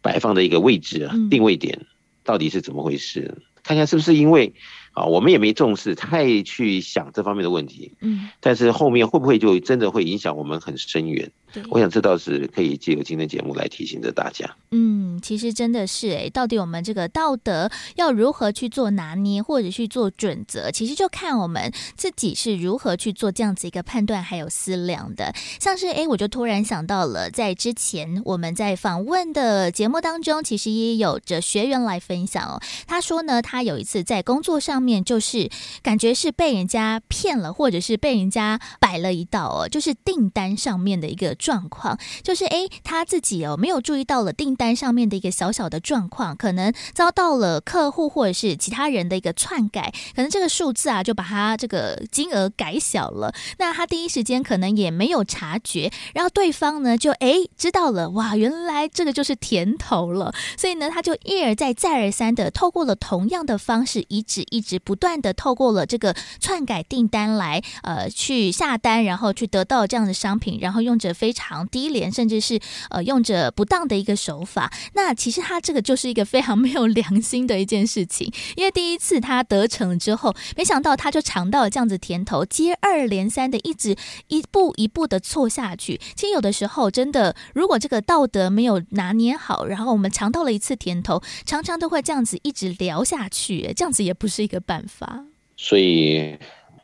[0.00, 1.84] 摆放的一个位置啊，定位点
[2.24, 3.42] 到底是怎么回事？
[3.64, 4.54] 看看是不是因为
[4.98, 11.30] 啊，我们也没重视，太去想这方面的问题，嗯，但是后面会不会就真的会影响我们很深远？
[11.70, 14.54] 我想这倒是可以借由今天节目来提醒着大家。
[14.70, 25.32] 嗯，其实真的是哎，到底我们这个道德要如何去做拿捏，或者去做准则，其实就看我们自己是如何去做这样子一个判断还有思量的。
[25.58, 32.60] 像是哎，我就突然想到了，在之前我们在访问的节目当中，其实也有着学员来分享哦。
[32.86, 35.48] 他说呢，他有一次在工作上面，面就是
[35.82, 41.28] 感觉是被人家骗了，或者是被人家摆了一道哦，就是订单上面的一个。
[41.48, 53.32] 状况就是，哎，他自己哦没有注意到了订单上面的一个小小的状况，可能遭到了客户或者是其他人的一个篡改，可能这个数字啊就把他这个金额改小了。
[53.58, 60.34] 那他第一时间可能也没有察觉，然后对方呢就哎知道了，哇，原来这个就是甜头了。
[60.56, 71.32] 所以呢，他就一而再再而三的透过了同样的方式，一直一只不断的透过了这个篡改订单来呃去下单，然后去得到这样的商品，然后用着非。
[71.38, 72.58] 常低廉，甚至是
[72.90, 74.72] 呃用着不当的一个手法。
[74.94, 78.28] 那其实他这个就是一个非常没有良心的一件事情。
[78.56, 83.94] 因为第一次他得逞之后，没想到他就尝到了这样子甜头，接二连三的一直
[84.26, 86.00] 一步一步的错下去。
[86.16, 95.24] 其实有的时候真的，如果这个道德没有拿捏好，然后我们尝到了一次甜头，常常都会这样子一直聊下去，这样子也不是一个办法。
[95.56, 96.36] 所以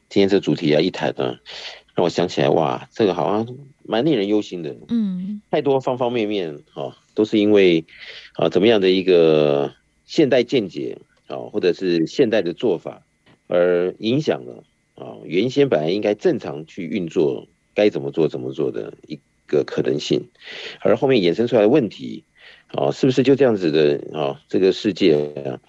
[0.08, 1.38] 今天这主题啊一谈呢，
[1.94, 3.46] 让我想起来哇，这个好像。
[3.86, 7.84] 蛮令人忧心的，嗯，太多方方面面，啊，都是因为，
[8.32, 9.74] 啊，怎么样的一个
[10.06, 13.02] 现代见解，啊，或者是现代的做法，
[13.46, 20.30] 而影响了，啊，原先本来应该正常去运作，该怎么做怎么做的一个可能性，
[20.80, 22.24] 而后面衍生出来的问题，
[22.68, 25.60] 啊，是不是就这样子的，啊，这个世界啊，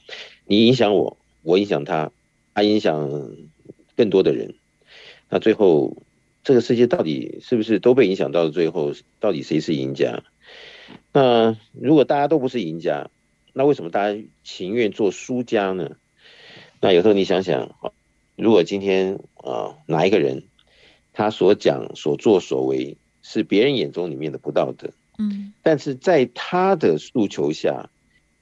[0.45, 2.11] 你影响我，我影响他，
[2.53, 3.31] 他影响
[3.95, 4.55] 更多的人，
[5.29, 5.95] 那最后。
[6.47, 8.51] 这个世界到底是不是都被影响到了？
[8.51, 10.21] 最后到底谁是赢家？
[11.11, 13.09] 那如果大家都不是赢家，
[13.51, 15.97] 那为什么大家情愿做输家呢？
[16.81, 17.75] 那有时候你想想，
[18.35, 20.43] 如果今天啊哪一个人
[21.13, 27.89] 他所讲、所作、所为是别人眼中里面的不道德，嗯，但是在他的诉求下，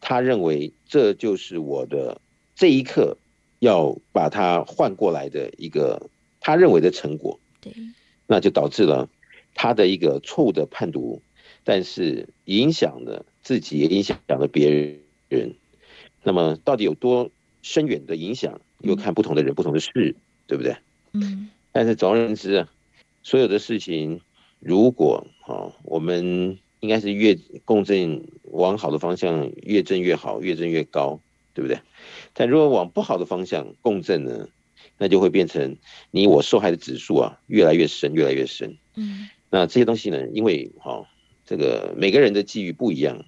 [0.01, 2.19] 他认为这就是我的
[2.55, 3.17] 这一刻
[3.59, 7.39] 要把它换过来的一个他认为的成果。
[7.61, 7.73] 对，
[8.27, 9.09] 那就导致了
[9.55, 11.21] 他的一个错误的判读，
[11.63, 14.99] 但是影响了自己，也影响了别
[15.29, 15.55] 人。
[16.23, 17.29] 那么到底有多
[17.61, 20.15] 深远的影响，又看不同的人、不同的事，
[20.47, 20.75] 对不对？
[21.13, 21.49] 嗯。
[21.71, 22.69] 但是总而言之啊，
[23.23, 24.21] 所有的事情，
[24.59, 31.19] 如果啊，我们应该是越共振往好的方向越振越好，越振越高，
[31.53, 31.79] 对不对？
[32.33, 34.47] 但如果往不好的方向共振呢，
[34.97, 35.77] 那就会变成
[36.11, 38.77] 你我受害的指数啊越来越深，越来越深。
[38.95, 39.29] 嗯。
[39.49, 41.05] 那这些东西呢，因为哈
[41.45, 43.23] 这个每个人的际遇不一样，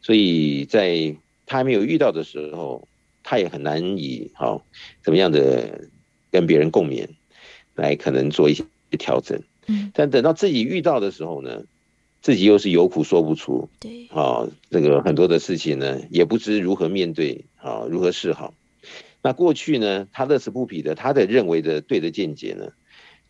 [0.00, 2.88] 所以在他还没有遇到的时候，
[3.22, 4.64] 他也很难以好
[5.02, 5.88] 怎么样的
[6.30, 7.08] 跟别人共勉。
[7.76, 8.62] 来可能做一些
[8.98, 11.62] 调整，嗯，但等到自己遇到的时候呢，
[12.22, 18.54] 自己又是有苦说不出，对，啊，这个很多的事情呢，也不知如何面对，啊，如何是好。
[19.22, 22.72] 那过去呢，他乐此不疲的，他的认为的对的见解呢，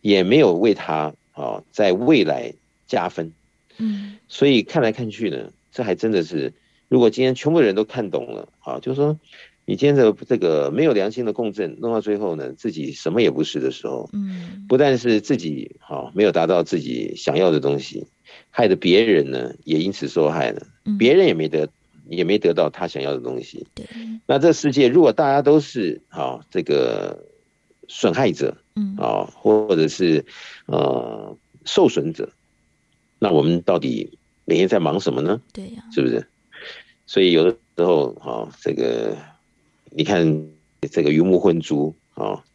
[0.01, 2.53] 也没有为他啊，在未来
[2.87, 3.33] 加分，
[3.77, 6.53] 嗯，所以看来看去呢，这还真的是，
[6.87, 9.19] 如果今天全部人都看懂了，啊，就是说。
[9.63, 18.07] 你今天的这个没有良心的共振，弄到最后呢，自己什么也不是的时候，嗯，不但是自己啊没有达到自己想要的东西，
[18.51, 20.67] 害得别人呢也因此受害了，
[20.99, 21.67] 别人也没得
[22.07, 23.65] 也没得到他想要的东西。
[23.73, 23.85] 对，
[24.27, 27.25] 那这世界如果大家都是啊这个
[27.87, 30.23] 损害者，嗯，啊，或者是
[30.67, 31.35] 呃
[31.65, 32.29] 受损者，
[33.17, 34.11] 那我们到底
[34.45, 35.41] 每天在忙什么呢？
[35.51, 36.27] 对呀，是不是？
[37.07, 39.17] 所以有的时候，啊这个。
[39.93, 40.47] 你看
[40.89, 42.45] 这个鱼目混珠啊，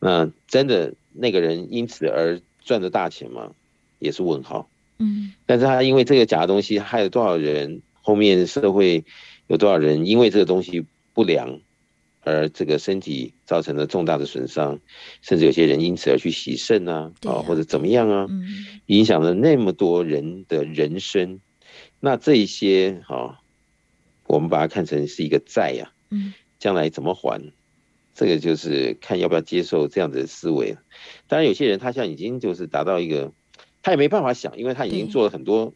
[0.00, 3.52] 那真的那个人因此而赚的大钱吗？
[4.00, 4.68] 也是问号。
[4.98, 7.82] 嗯，但是他因为这个假的东西害了多少人？
[8.00, 9.04] 后面社会
[9.46, 10.84] 有多少人因为这个东西
[11.14, 11.60] 不良
[12.22, 14.78] 而这个身体造成了重大的损伤，
[15.22, 18.28] 甚至有些人因此而去洗肾啊，啊或者怎么样啊，
[18.86, 21.40] 影响了那么多人的人生。
[22.00, 23.40] 那这一些哈，
[24.26, 25.92] 我们把它看成是一个债呀。
[26.10, 26.34] 嗯。
[26.58, 27.52] 将来怎么还？
[28.14, 30.76] 这个就是看要不要接受这样的思维。
[31.26, 33.32] 当然，有些人他现在已经就是达到一个，
[33.84, 35.74] 他也没办法想，因为他已经做了很多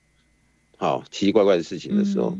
[0.78, 2.38] 好奇奇怪怪的事情的时候，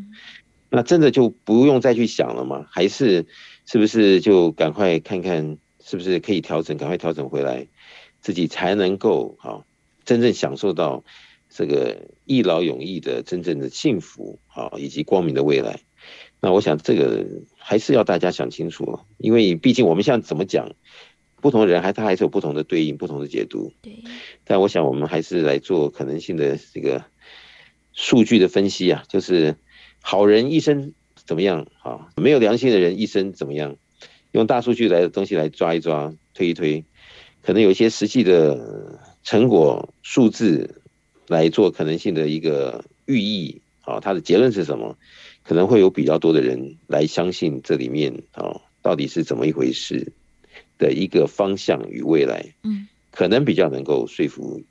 [0.71, 2.67] 那真的就不用再去想了吗？
[2.71, 3.27] 还是
[3.67, 7.67] 是不是就赶快看看是不是可以调整，赶快调整回来，
[8.23, 9.67] 自己才能够好
[10.07, 11.05] 真正享受到
[11.51, 15.81] 这个一劳永逸的真正的幸福好以及光明的未来。
[16.41, 17.27] 那我想这个
[17.59, 20.71] 还是要大家想清楚，因为毕竟我们现在怎么讲，
[21.41, 23.73] 不同的人还他还是有不同的对应、不同的解读。
[23.83, 23.93] 对。
[24.45, 27.05] 但我想我们还是来做可能性的这个
[27.93, 29.57] 数据的分析啊，就是
[30.01, 32.09] 好人一生怎么样啊？
[32.17, 33.77] 没有良心的人一生怎么样？
[34.33, 36.85] 用大数据来的东西来抓一抓、推一推，
[37.43, 40.83] 可能有一些实际的成果数字
[41.27, 44.97] 来做可能性的一个寓意啊，它的结论是什么？
[45.45, 50.13] 可能会有比较多的人来相信这里面啊，到底是怎么一回事
[50.79, 54.63] 的一个方向与未来，嗯，可能比较能够说服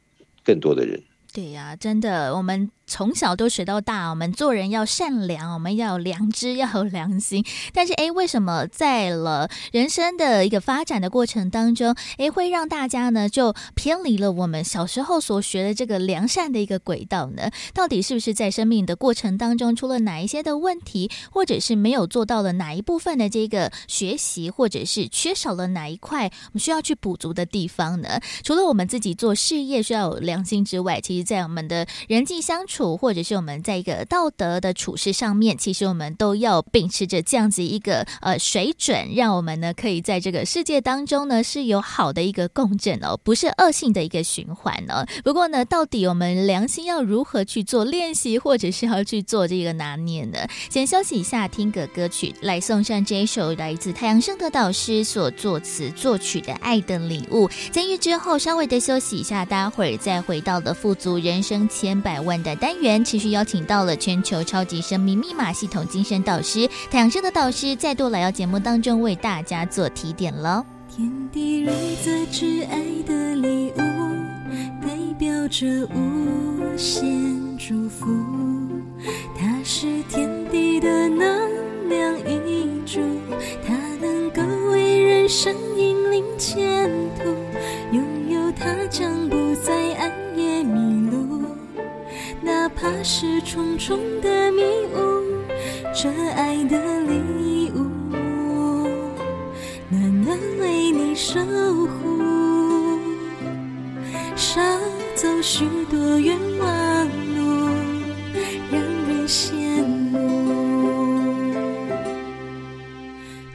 [0.43, 1.03] 更多的人。
[1.33, 2.71] 对呀，真的，我们。
[2.89, 7.45] 从小都学到大，我们做人要善良，我们要有良知，要有良心。
[7.73, 17.51] 但是，哎，为什么在了人生的一个发展的过程当中，哎，会让大家呢就偏离了我们小时候所学的这个良善的一个轨道呢？
[17.73, 28.21] 到底是不是在生命的过程当中出了哪一些的问题，或者是没有做到了哪一部分的这个学习，或者是缺少了哪一块我们需要去补足的地方呢？
[28.45, 45.05] 除了我们自己做事业需要有良心之外，其实，在我们的人际相处，或者是我们在一个道德的处事上面，其实我们都要秉持着这样子一个呃水准，让我们呢可以在这个世界当中呢是有好的一个共振哦，不是恶性的一个循环呢。
[45.23, 50.39] 不过呢，到底我们良心要如何去做练习，或者是要去做这个拿捏呢？
[50.69, 57.47] 先休息一下，听个歌曲来送上这一首来自太阳盛德导师所作词作曲的《爱的礼物》。
[57.71, 70.65] 监狱之后稍微的休息一下，待会儿再回到了富足人生千百万的单元，持续邀请到了全球超级生命密码系统精神导师太阳盛德导师，再度来到节目当中为大家做提点了。
[70.93, 73.81] 天地融在挚爱的礼物，
[74.81, 77.07] 代表着无限
[77.57, 78.05] 祝福。
[79.39, 82.99] 它是天地的能量一注，
[83.65, 84.41] 它能够
[84.71, 87.29] 为人生引领前途。
[87.93, 90.96] 拥有它将不再暗夜迷。
[92.47, 94.63] 哪怕是重重的迷
[94.95, 94.97] 雾，
[95.93, 97.83] 这爱的礼物，
[99.89, 102.21] 暖暖为你守护，
[104.37, 104.61] 少
[105.13, 107.67] 走许多冤枉路，
[108.71, 110.15] 让人羡慕。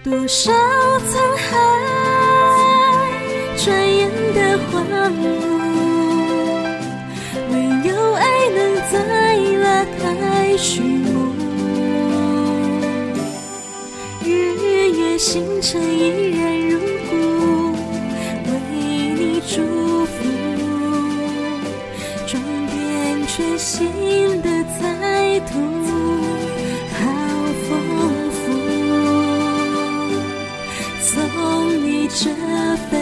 [0.04, 1.50] 多少沧海，
[3.56, 4.84] 转眼的荒
[5.14, 5.61] 芜。
[8.92, 8.98] 再
[9.62, 11.32] 拉开序幕。
[14.22, 16.78] 日月星辰依然如
[17.08, 17.12] 故，
[18.44, 18.50] 为
[19.16, 19.54] 你祝
[20.04, 20.12] 福，
[22.26, 22.30] 装
[22.66, 23.88] 点全新
[24.42, 25.52] 的彩图，
[26.92, 27.00] 好
[27.66, 27.70] 丰
[28.30, 28.40] 富。
[31.00, 31.10] 送
[31.82, 32.20] 你这
[32.90, 33.01] 份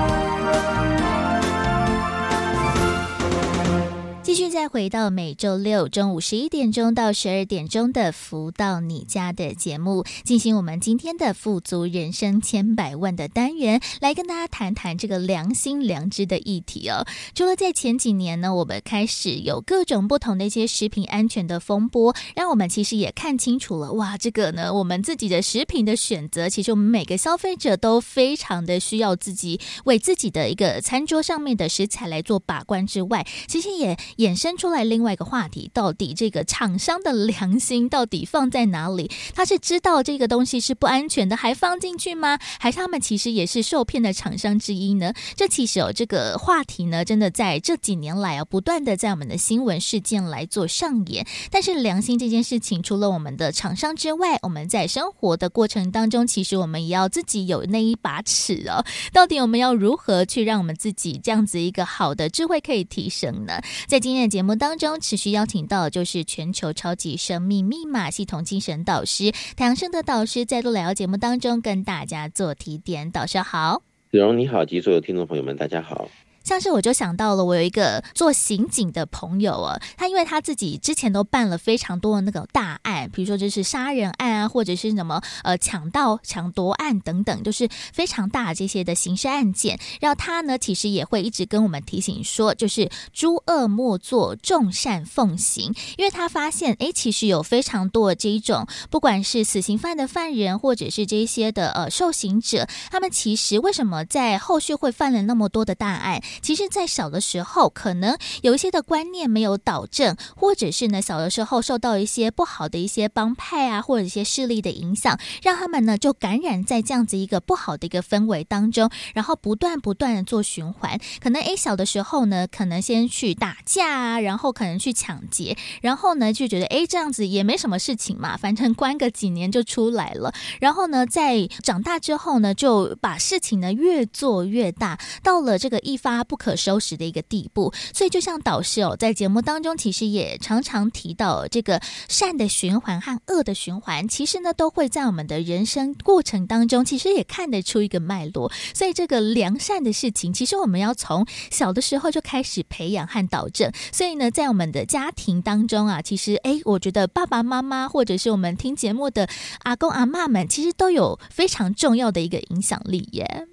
[4.31, 17.05] 继续再回到每周六中午十一点钟到十二点钟的“福到你家”的节目，进行我们今天的“富足人生千百万”的单元，来跟大家谈谈这个良心良知的议题哦。
[17.35, 33.97] 除了在前几年呢，我们开始有各种不同的一些食品安全的风波，让我们其实也看清楚了，哇，这个呢，我们自己的食品的选择，其实我们每个消费者都非常的需要自己为自己的一个餐桌上面的食材来做把关之外，其实也。
[34.21, 39.09] 衍生出来另外一个话题，到底这个厂商的良心到底放在哪里？
[39.33, 42.37] 他是知道这个东西是不安全的，还放进去吗？
[42.59, 45.11] 还是他们其实也是受骗的厂商之一呢？
[45.35, 51.25] 这其实哦，这个话题呢，真的在这几年来啊，不断的在我们的新闻事件来做上演。
[51.49, 58.85] 但是良心这件事情，除了我们的厂商之外，我们在生活的过程当中，其实我们也要自己有那一把尺哦。
[59.11, 63.59] 到底我们要如何去让我们自己这样子一个好的智慧可以提升呢？
[63.87, 73.09] 在今今天节目当中，持续邀请到就是全球超级生命密码系统精神导师太阳圣德导师，在度来到节目当中跟大家做提点。
[73.09, 76.09] 导师好，子荣你好，及所有听众朋友们，大家好。
[76.43, 89.79] 像是我就想到了，我有一个做刑警的朋友啊，他因为他自己之前都办了非常多的那个大案，比如说就是杀人案啊，或者是什么呃抢盗、抢夺案等等，就是非常大这些的刑事案件。
[89.99, 95.73] 然后他呢，其实也会一直跟我们提醒说，就是诸恶莫作，众善奉行。
[95.97, 106.21] 因为他发现，哎，其实有非常多的这一种，不管是死刑犯的犯人，或者是这些的呃受刑者，他们其实为什么在后续会犯了那么多的大案？
[106.41, 120.99] 其实，在小的时候，可能有一些的观念没有导正，或者是呢，小的时候受到一些不好的一些帮派啊，或者一些势力的影响，让他们呢就感染在这样子一个不好的一个氛围当中，然后不断不断的做循环。
[121.19, 130.33] 可能诶，小的时候呢，可能先去打架啊，然后可能去抢劫，然后呢就觉得诶，这样子也没什么事情嘛，反正关个几年就出来了。
[130.59, 136.20] 然后呢，在长大之后呢，就把事情呢越做越大，到了这个一发。
[136.23, 148.51] 不可收拾的一个地步，所以就像导师哦，在节目当中其实也常常提到这个善的循环和恶的循环，其实呢都会在我们的人生过程当中，其实也看得出一个脉络。
[148.73, 153.71] 所以这个良善的事情，其实我们要从小的时候就开始培养和导正。
[153.91, 159.27] 所以呢，在我们的家庭当中啊，其实哎，我觉得爸爸妈妈或者是我们听节目的
[159.63, 163.47] 阿公阿嬷们，其实都有非常重要的一个影响力耶。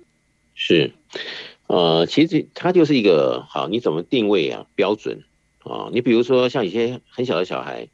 [0.54, 0.92] 是。
[1.68, 4.64] 呃，其实它就是一个好，你怎么定位啊？
[4.74, 5.22] 标准
[5.58, 7.88] 啊，你比如说像一些很小的小孩，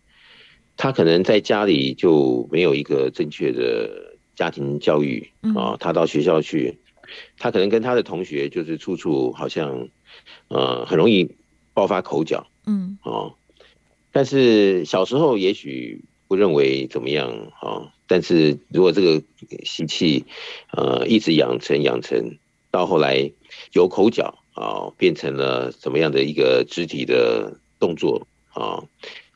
[0.76, 6.78] 他可能在家里就没有一个正确的家庭教育啊，他到学校去，
[7.36, 9.88] 他可能跟他的同学就是处处好像
[10.46, 11.34] 呃很容易
[11.72, 13.34] 爆发口角，嗯，哦，
[14.12, 19.20] 但是小时候也许不认为怎么样啊，但是如果这个
[19.64, 20.26] 习气
[20.70, 22.38] 呃一直养成养成。
[22.74, 23.30] 到后来，
[23.72, 28.82] 由口角啊变成了怎么样的一个肢体的动作啊，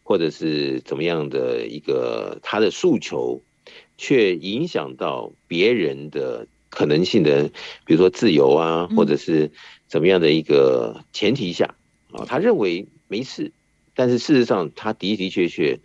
[0.03, 3.41] 或者是怎么样的一个他的诉求，
[3.97, 7.49] 却影响到别人的可能性的，
[7.87, 9.53] 比如说自由啊，或者是
[9.87, 11.77] 怎么样的一个前提下
[12.11, 13.53] 啊，他认为没事，
[13.95, 15.79] 但是事实上他的的确确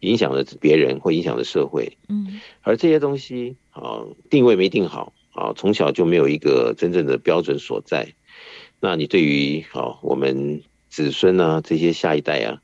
[0.00, 1.96] 影响了别人，或影响了社会。
[2.08, 5.12] 嗯，而这些东西啊，定位没定好。
[5.36, 8.14] 啊，从小就没有一个真正的标准所在，
[8.80, 12.62] 那你对于啊我们子孙啊，这些下一代啊，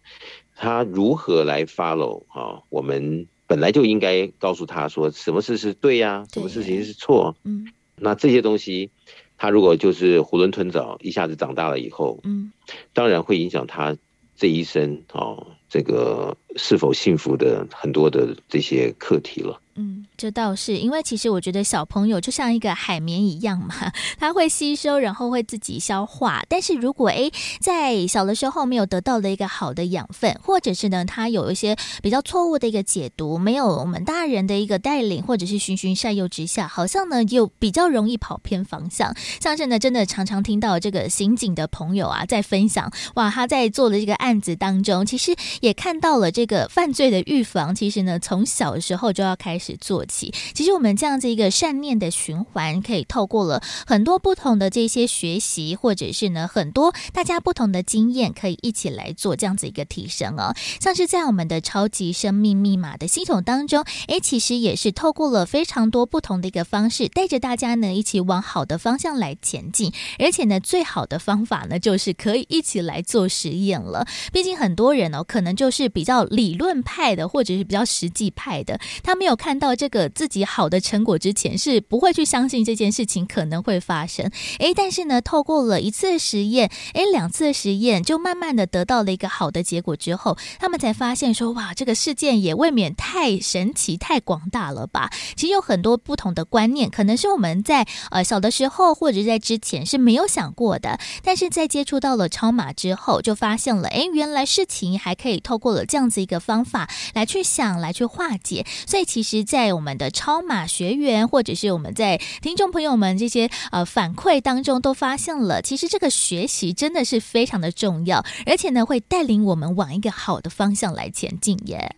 [0.57, 2.62] 他如何来 follow 啊？
[2.70, 7.37] 我们本来就应该告诉他说，什么事是对呀、啊，什么事情是错。
[7.45, 8.91] 嗯，那这些东西，
[9.37, 12.53] 他如果就是囫囵吞枣，一下子长大了以后，嗯，
[12.95, 13.97] 当然会影响他
[14.35, 19.59] 这一生哦，这个是否幸福的很多的这些课题了。
[19.74, 23.74] 嗯，这倒是，因为其实我觉得小朋友就像一个海绵一样嘛，
[24.20, 26.44] 他会吸收，然后会自己消化。
[26.46, 39.16] 但是如果诶，在小的时候没有得到的一个好的养分，或者是呢，他有一些比较错误的一个解读，没有我们大人的一个带领，或者是循循善诱之下，好像呢又比较容易跑偏方向。
[39.40, 49.72] 像是呢，真的常常听到这个刑警的朋友啊，在分享哇，他在做的这个案子当中，其实也看到了这这个犯罪的预防，其实呢，从小时候就要开始。
[49.80, 60.55] 做起，其实我们这样子一个善念的循环，可以透过了很多不同的这些学习，或者是呢很多大家不同的经验，可以一起来做这样子一个提升哦。
[60.78, 69.93] 像是在我们的超级生命密码的系统当中，诶，其实也是透过了非常多不同的一个方式，带着大家呢一起往好的方向来前进。
[70.18, 74.07] 而且呢，最好的方法呢，就是可以一起来做实验了。
[74.32, 79.53] 毕竟很多人哦，可能就是比较理论派的，或者是比较实际派的，他没有看。
[79.62, 84.28] 到这个自己好的成果之前，是不会去相信这件事情可能会发生。
[84.59, 95.11] 诶，但是呢，透过了一次实验，诶，两次实验，就慢慢的得到了一个好的结果之后，他们才发现说，哇，这个事件也未免太神奇、太广大了吧？
[95.37, 108.64] 其实有很多不同的观念，可能是我们在呃小的时候或者在之前是没有想过的，但是在接触到了超马之后，就发现了，诶，原来事情还可以透过了这样子一个方法来去想，来去化解。
[108.87, 109.43] 所以其实。
[109.53, 121.97] 在我们的超马学员，或者是我们在听众朋友们这些呃反馈当中，都发现了，其实这个学习真的是非常的重要，而且呢，会带领我们往一个好的方向来前进耶。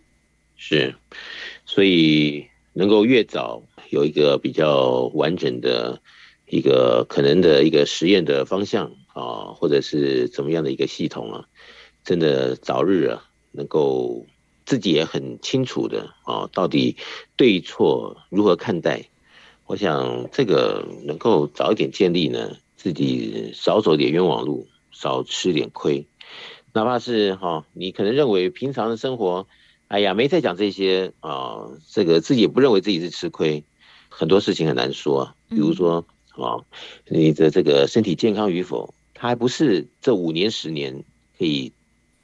[0.55, 0.95] 是，
[1.65, 6.01] 所以能够越早有一个比较完整的
[6.47, 11.45] 一个可能的一个实验的方向啊，或者是怎么样的一个系统啊，
[12.03, 13.24] 真的早日啊
[13.55, 14.25] 能够。
[14.67, 16.97] 自己也很清楚的啊，到底
[17.35, 19.09] 对错如何看待？
[19.67, 26.07] 我想这个能够早一点建立呢，自己少走点冤枉路，少吃点亏。
[26.73, 29.45] 哪怕是哈，你可能认为平常的生活，
[29.87, 33.63] 哎呀，没在讲这些啊，这个自己也不认为自己是吃亏。
[34.09, 36.65] 很多事情很难说，比如说啊，
[37.07, 41.03] 你的这个身体健康与否，它还不是这五年十年
[41.37, 41.71] 可以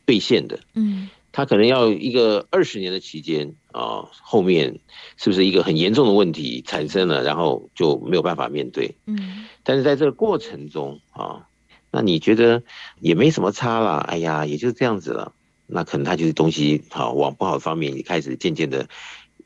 [0.07, 0.59] 兑现的。
[0.73, 1.07] 嗯。
[1.31, 4.79] 他可能要一个二十年的期间啊，后面
[5.15, 8.95] 是不是一个很严重的问题产生了，然后就没有办法面对。
[9.05, 11.47] 嗯，但是在这个过程中啊，
[11.89, 12.63] 那你觉得
[12.99, 15.33] 也没什么差啦，哎呀，也就这样子了。
[15.67, 18.89] 那可能他就是东西好往不好的方面，也开始渐渐的，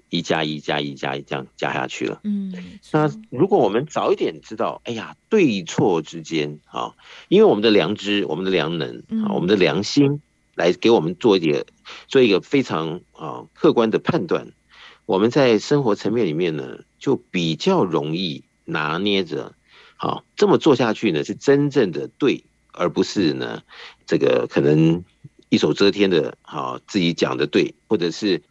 [0.10, 2.20] 一加一加一加一这样加下去了。
[2.24, 2.52] 嗯，
[2.92, 6.96] 那如果我们早一点知道，哎呀，对错之间啊，
[7.28, 10.20] 因为我们的良知、我们的良能啊、我们的良心。
[10.56, 11.66] 来给我们做一点，
[12.08, 14.48] 做一个非常啊客观的判断。
[15.06, 19.54] 我们在生活层面里面呢，就比较容易拿捏着，
[19.98, 23.62] 好这么做下去呢，是真正的对，而不是呢
[24.08, 25.04] 这个可能
[25.50, 28.42] 一手遮天的，好自己讲的对，或者是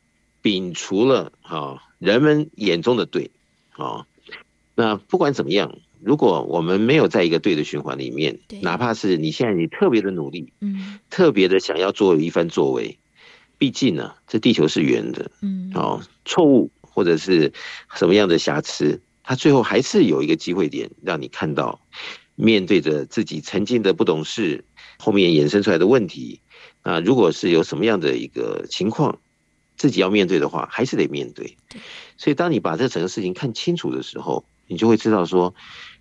[0.42, 3.32] 摒除了好人们眼中的对，
[3.70, 4.06] 好
[4.76, 5.78] 那不管怎么样。
[6.04, 12.98] 如果我们没有在一个对的循环里面，哪怕是你现在你特别的努力，嗯，特别的想要做一番作为，
[13.56, 17.50] 毕竟呢，这地球是圆的，嗯，哦，错误或者是
[17.94, 21.80] 什么样的瑕疵，它最后还是有一个机会点让你看到，
[22.34, 24.62] 面对着自己曾经的不懂事，
[24.98, 26.38] 后面衍生出来的问题，
[26.82, 29.18] 啊，如果是有什么样的一个情况，
[29.78, 31.56] 自己要面对的话，还是得面对。
[32.18, 35.54] 所以当你把这整个事情看清楚的时候，你就会知道说。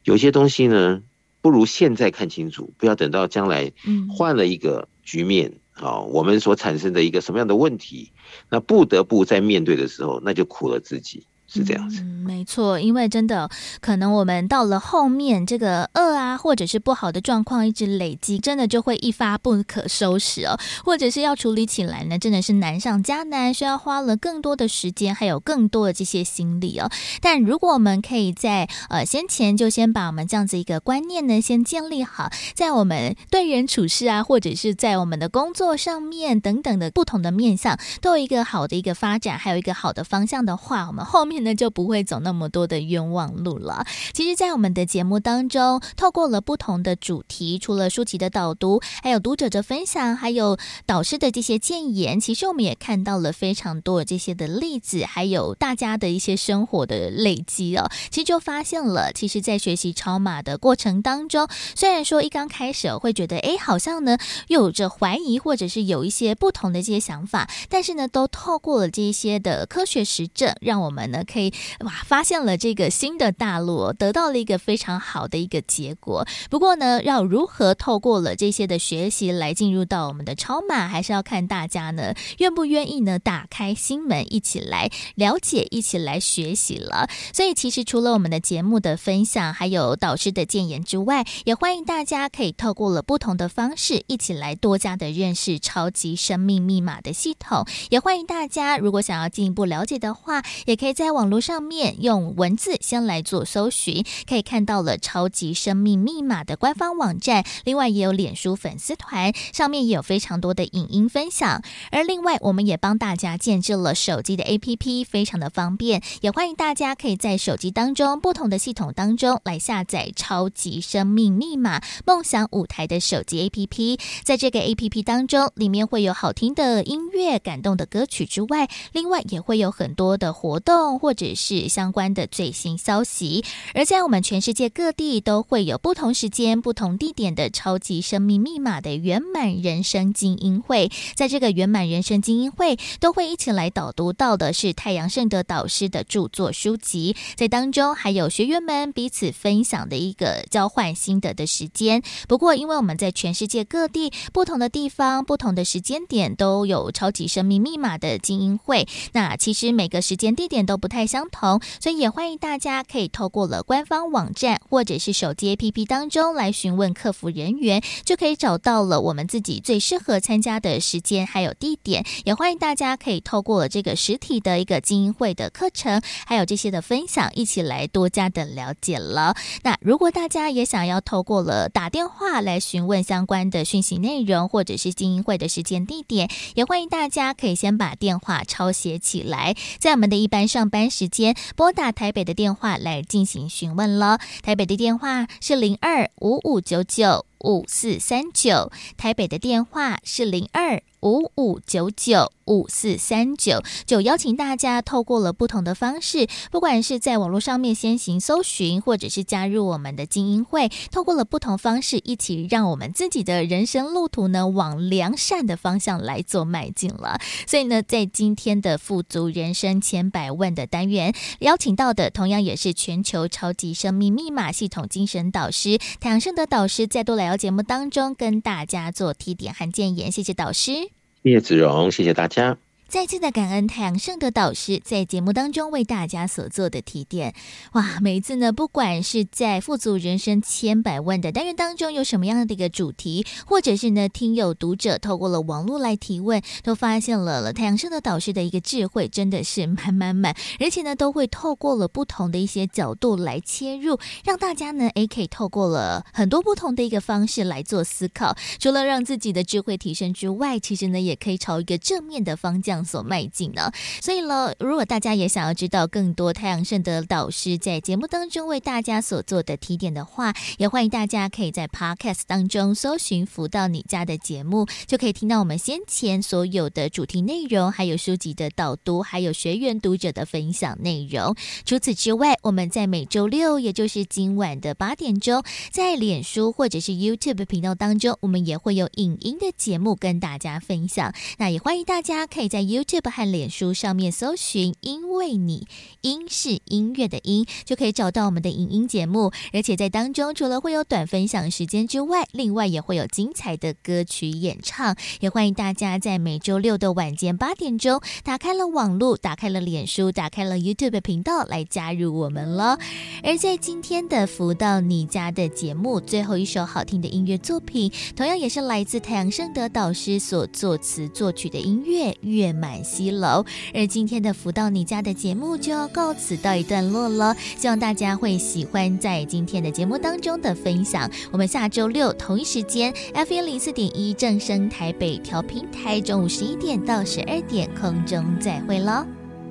[0.04, 1.02] 有些东西呢，
[1.42, 3.72] 不如现在看清楚，不要等到将来，
[4.10, 8.12] 换了一个局面，啊，我们所产生的一个什么样的问题，
[8.50, 11.26] 那不得不在面对的时候，那就苦了自己。
[11.54, 13.48] 是这样子，嗯，没错，因为真的
[13.80, 26.90] 可能我们到了后面，这个恶啊，或者是不好的状况一直累积，真的就会一发不可收拾哦，或者是要处理起来呢，真的是难上加难，需要花了更多的时间，还有更多的这些心力哦。
[27.22, 41.43] 但如果我们可以在呃先前就先把我们这样子一个观念呢，先建立好，在我们对人处事啊，或者是在我们的工作上面等等的不同的面向，都有一个好的一个发展，还有一个好的方向的话，我们后面。
[41.44, 43.86] 呢就不会走那么多的冤枉路了。
[44.14, 57.90] 其实，在我们的节目当中，透过了不同的主题，除了书籍的导读，还有读者的分享，还有导师的这些建言，其实我们也看到了非常多的这些的例子，还有大家的一些生活的累积哦。
[58.10, 64.18] 其实就发现了，其实，在学习超码的过程当中，虽然说一刚开始会觉得，哎，好像呢
[64.48, 76.26] 有着怀疑，或者是有一些不同的这些想法，但是呢，都透过了这些的科学实证，让我们呢可以哇发现了这个新的大陆，得到了一个非常好的一个结果。
[76.50, 87.10] 不过呢，要如何透过了这些的学习来进入到我们的超码，还是要看大家呢愿不愿意呢打开心门，一起来了解，一起来学习了。
[87.34, 97.66] 所以其实除了我们的节目的分享，还有导师的建言之外，也欢迎大家可以透过了不同的方式，一起来多加的认识超级生命密码的系统。
[97.90, 107.46] 也欢迎大家，如果想要进一步了解的话，也可以在网络上面用文字先来做搜寻，可以看到了超级生命密码的官方网站。
[107.64, 111.62] 另外也有脸书粉丝团，上面也有非常多的影音分享。
[111.92, 116.02] 而另外，我们也帮大家建置了手机的 APP，非常的方便。
[116.22, 124.00] 也欢迎大家可以在手机当中不同的系统当中来下载超级生命密码梦想舞台的手机 APP。
[124.24, 133.44] 在这个 APP 当中，里面会有好听的音乐、感动的歌曲之外，另外也会有很多的活动或者是相关的最新消息。
[133.74, 140.90] 而在我们全世界各地都会有不同时间、不同地点的超级生命密码的圆满人生精英会。
[141.14, 152.02] 在这个圆满人生精英会，都会一起来导读到的是太阳盛德导师的著作书籍，在当中还有学员们彼此分享的一个交换心得的时间。
[152.30, 172.06] 不过，因为我们在全世界各地不同的地方、不同的时间点都有超级生命密码的精英会，那其实每个时间地点都不太相同，所以也欢迎大家可以透过了官方网站或者是手机 APP 当中来询问客服人员，就可以找到了我们自己最适合参加的时间还有地点。
[172.26, 179.36] 也欢迎大家可以透过了这个实体的一个精英会的课程，还有这些的分享，一起来多加的了解了。
[179.64, 194.20] 那如果大家也想要透过了打电话来询问相关的讯息内容，或者是精英会的时间地点，也欢迎大家可以先把电话抄写起来，在我们的一般上班时间拨打台北的电话来进行询问了。
[194.42, 202.32] 台北的电话是零二五五九九五四三九，台北的电话是零二五五九九。
[202.46, 217.18] 五四三九，就邀请大家透过了不同的方式，不管是在网络上面先行搜寻，或者是加入我们的精英会，透过了不同方式，一起让我们自己的人生路途呢往良善的方向来做迈进了。
[217.48, 230.93] 所以呢，在今天的富足人生千百万的单元，邀请到的同样也是全球超级生命密码系统精神导师太阳圣德导师，再度来到节目当中跟大家做提点和建言，谢谢导师。
[231.24, 232.58] 叶子荣，谢谢大家。
[232.94, 237.34] 再次的感恩太阳盛德导师在节目当中为大家所做的提点，
[237.72, 237.98] 哇！
[238.00, 263.72] 每一次呢，不管是在富足人生千百万的单元当中有什么样的一个主题，或者是呢，听友读者透过了网络来提问，都发现了了太阳盛德导师的一个智慧真的是满满满，而且呢，都会透过了不同的一些角度来切入，让大家呢，诶，可以透过了很多不同的一个方式来做思考，除了让自己的智慧提升之外，其实呢，也可以朝一个正面的方向所迈进呢，
[264.02, 281.36] 所以呢，如果大家也想要知道更多太阳盛德导师在节目当中为大家所做的提点的话，也欢迎大家可以在 Podcast 当中搜寻“福到你家”的节目，就可以听到我们先前所有的主题内容，还有书籍的导读，还有学员读者的分享内容。
[281.66, 291.14] 除此之外，我们在每周六，也就是今晚的八点钟，在脸书或者是 YouTube 频道当中，我们也会有影音的节目跟大家分享。
[291.38, 295.68] 那也欢迎大家可以在 YouTube 和脸书上面搜寻“因为你”，
[296.02, 299.32] 音是音乐的音，就可以找到我们的影音节目。
[299.52, 304.96] 而且在当中，除了会有短分享时间之外，另外也会有精彩的歌曲演唱。
[305.20, 312.80] 也欢迎大家在每周六的晚间八点钟，打开了网络，打开了脸书，打开了 YouTube 频道来加入我们了。
[313.24, 323.44] 而在今天的福到你家的节目，最后一首好听的音乐作品，同样也是来自太阳盛德导师所作词作曲的音乐《月满西楼，
[323.74, 327.36] 而今天的福到你家的节目就要告辞到一段落了。
[327.58, 331.10] 希望大家会喜欢在今天的节目当中的分享。
[331.32, 339.06] 我们下周六同一时间，F 一零四点一正声台北调频台，中午十一点到十二点空中再会喽，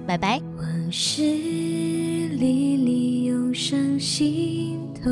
[0.06, 0.40] 拜拜。
[0.56, 5.10] 往事历历涌上心头，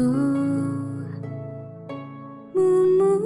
[2.52, 2.60] 暮
[2.98, 3.20] 暮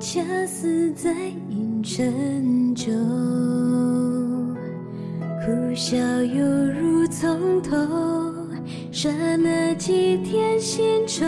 [0.00, 1.12] 恰似在
[1.48, 2.90] 饮陈酒，
[5.44, 7.76] 苦笑犹如从头，
[8.90, 11.24] 刹那几天新愁，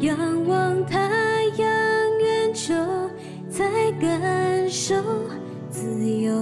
[0.00, 0.16] 仰
[0.46, 0.98] 望太
[1.56, 1.68] 阳
[2.20, 2.74] 圆球，
[3.50, 3.64] 才
[4.00, 4.94] 感受
[5.70, 6.32] 自由。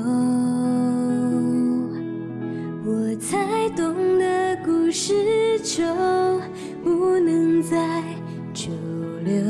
[2.85, 5.85] 我才懂得故事就
[6.85, 8.03] 不能再
[8.53, 8.71] 久
[9.25, 9.43] 留，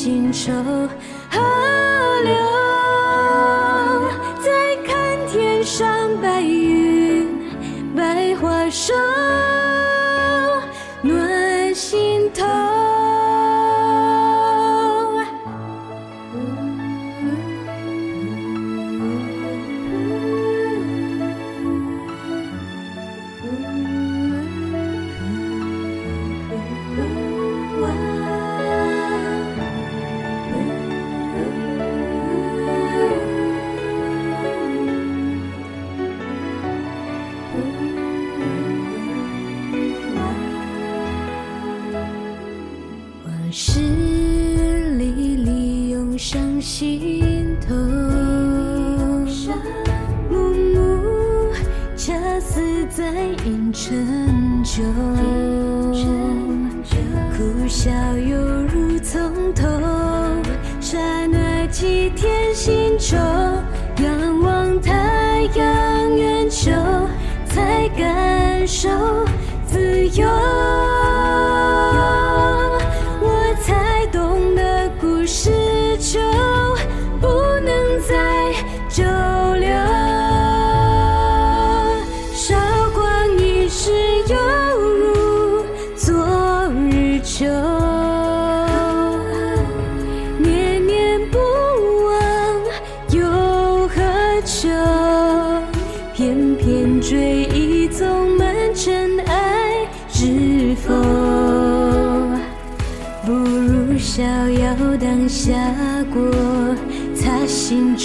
[0.00, 0.32] 擦心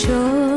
[0.07, 0.54] 就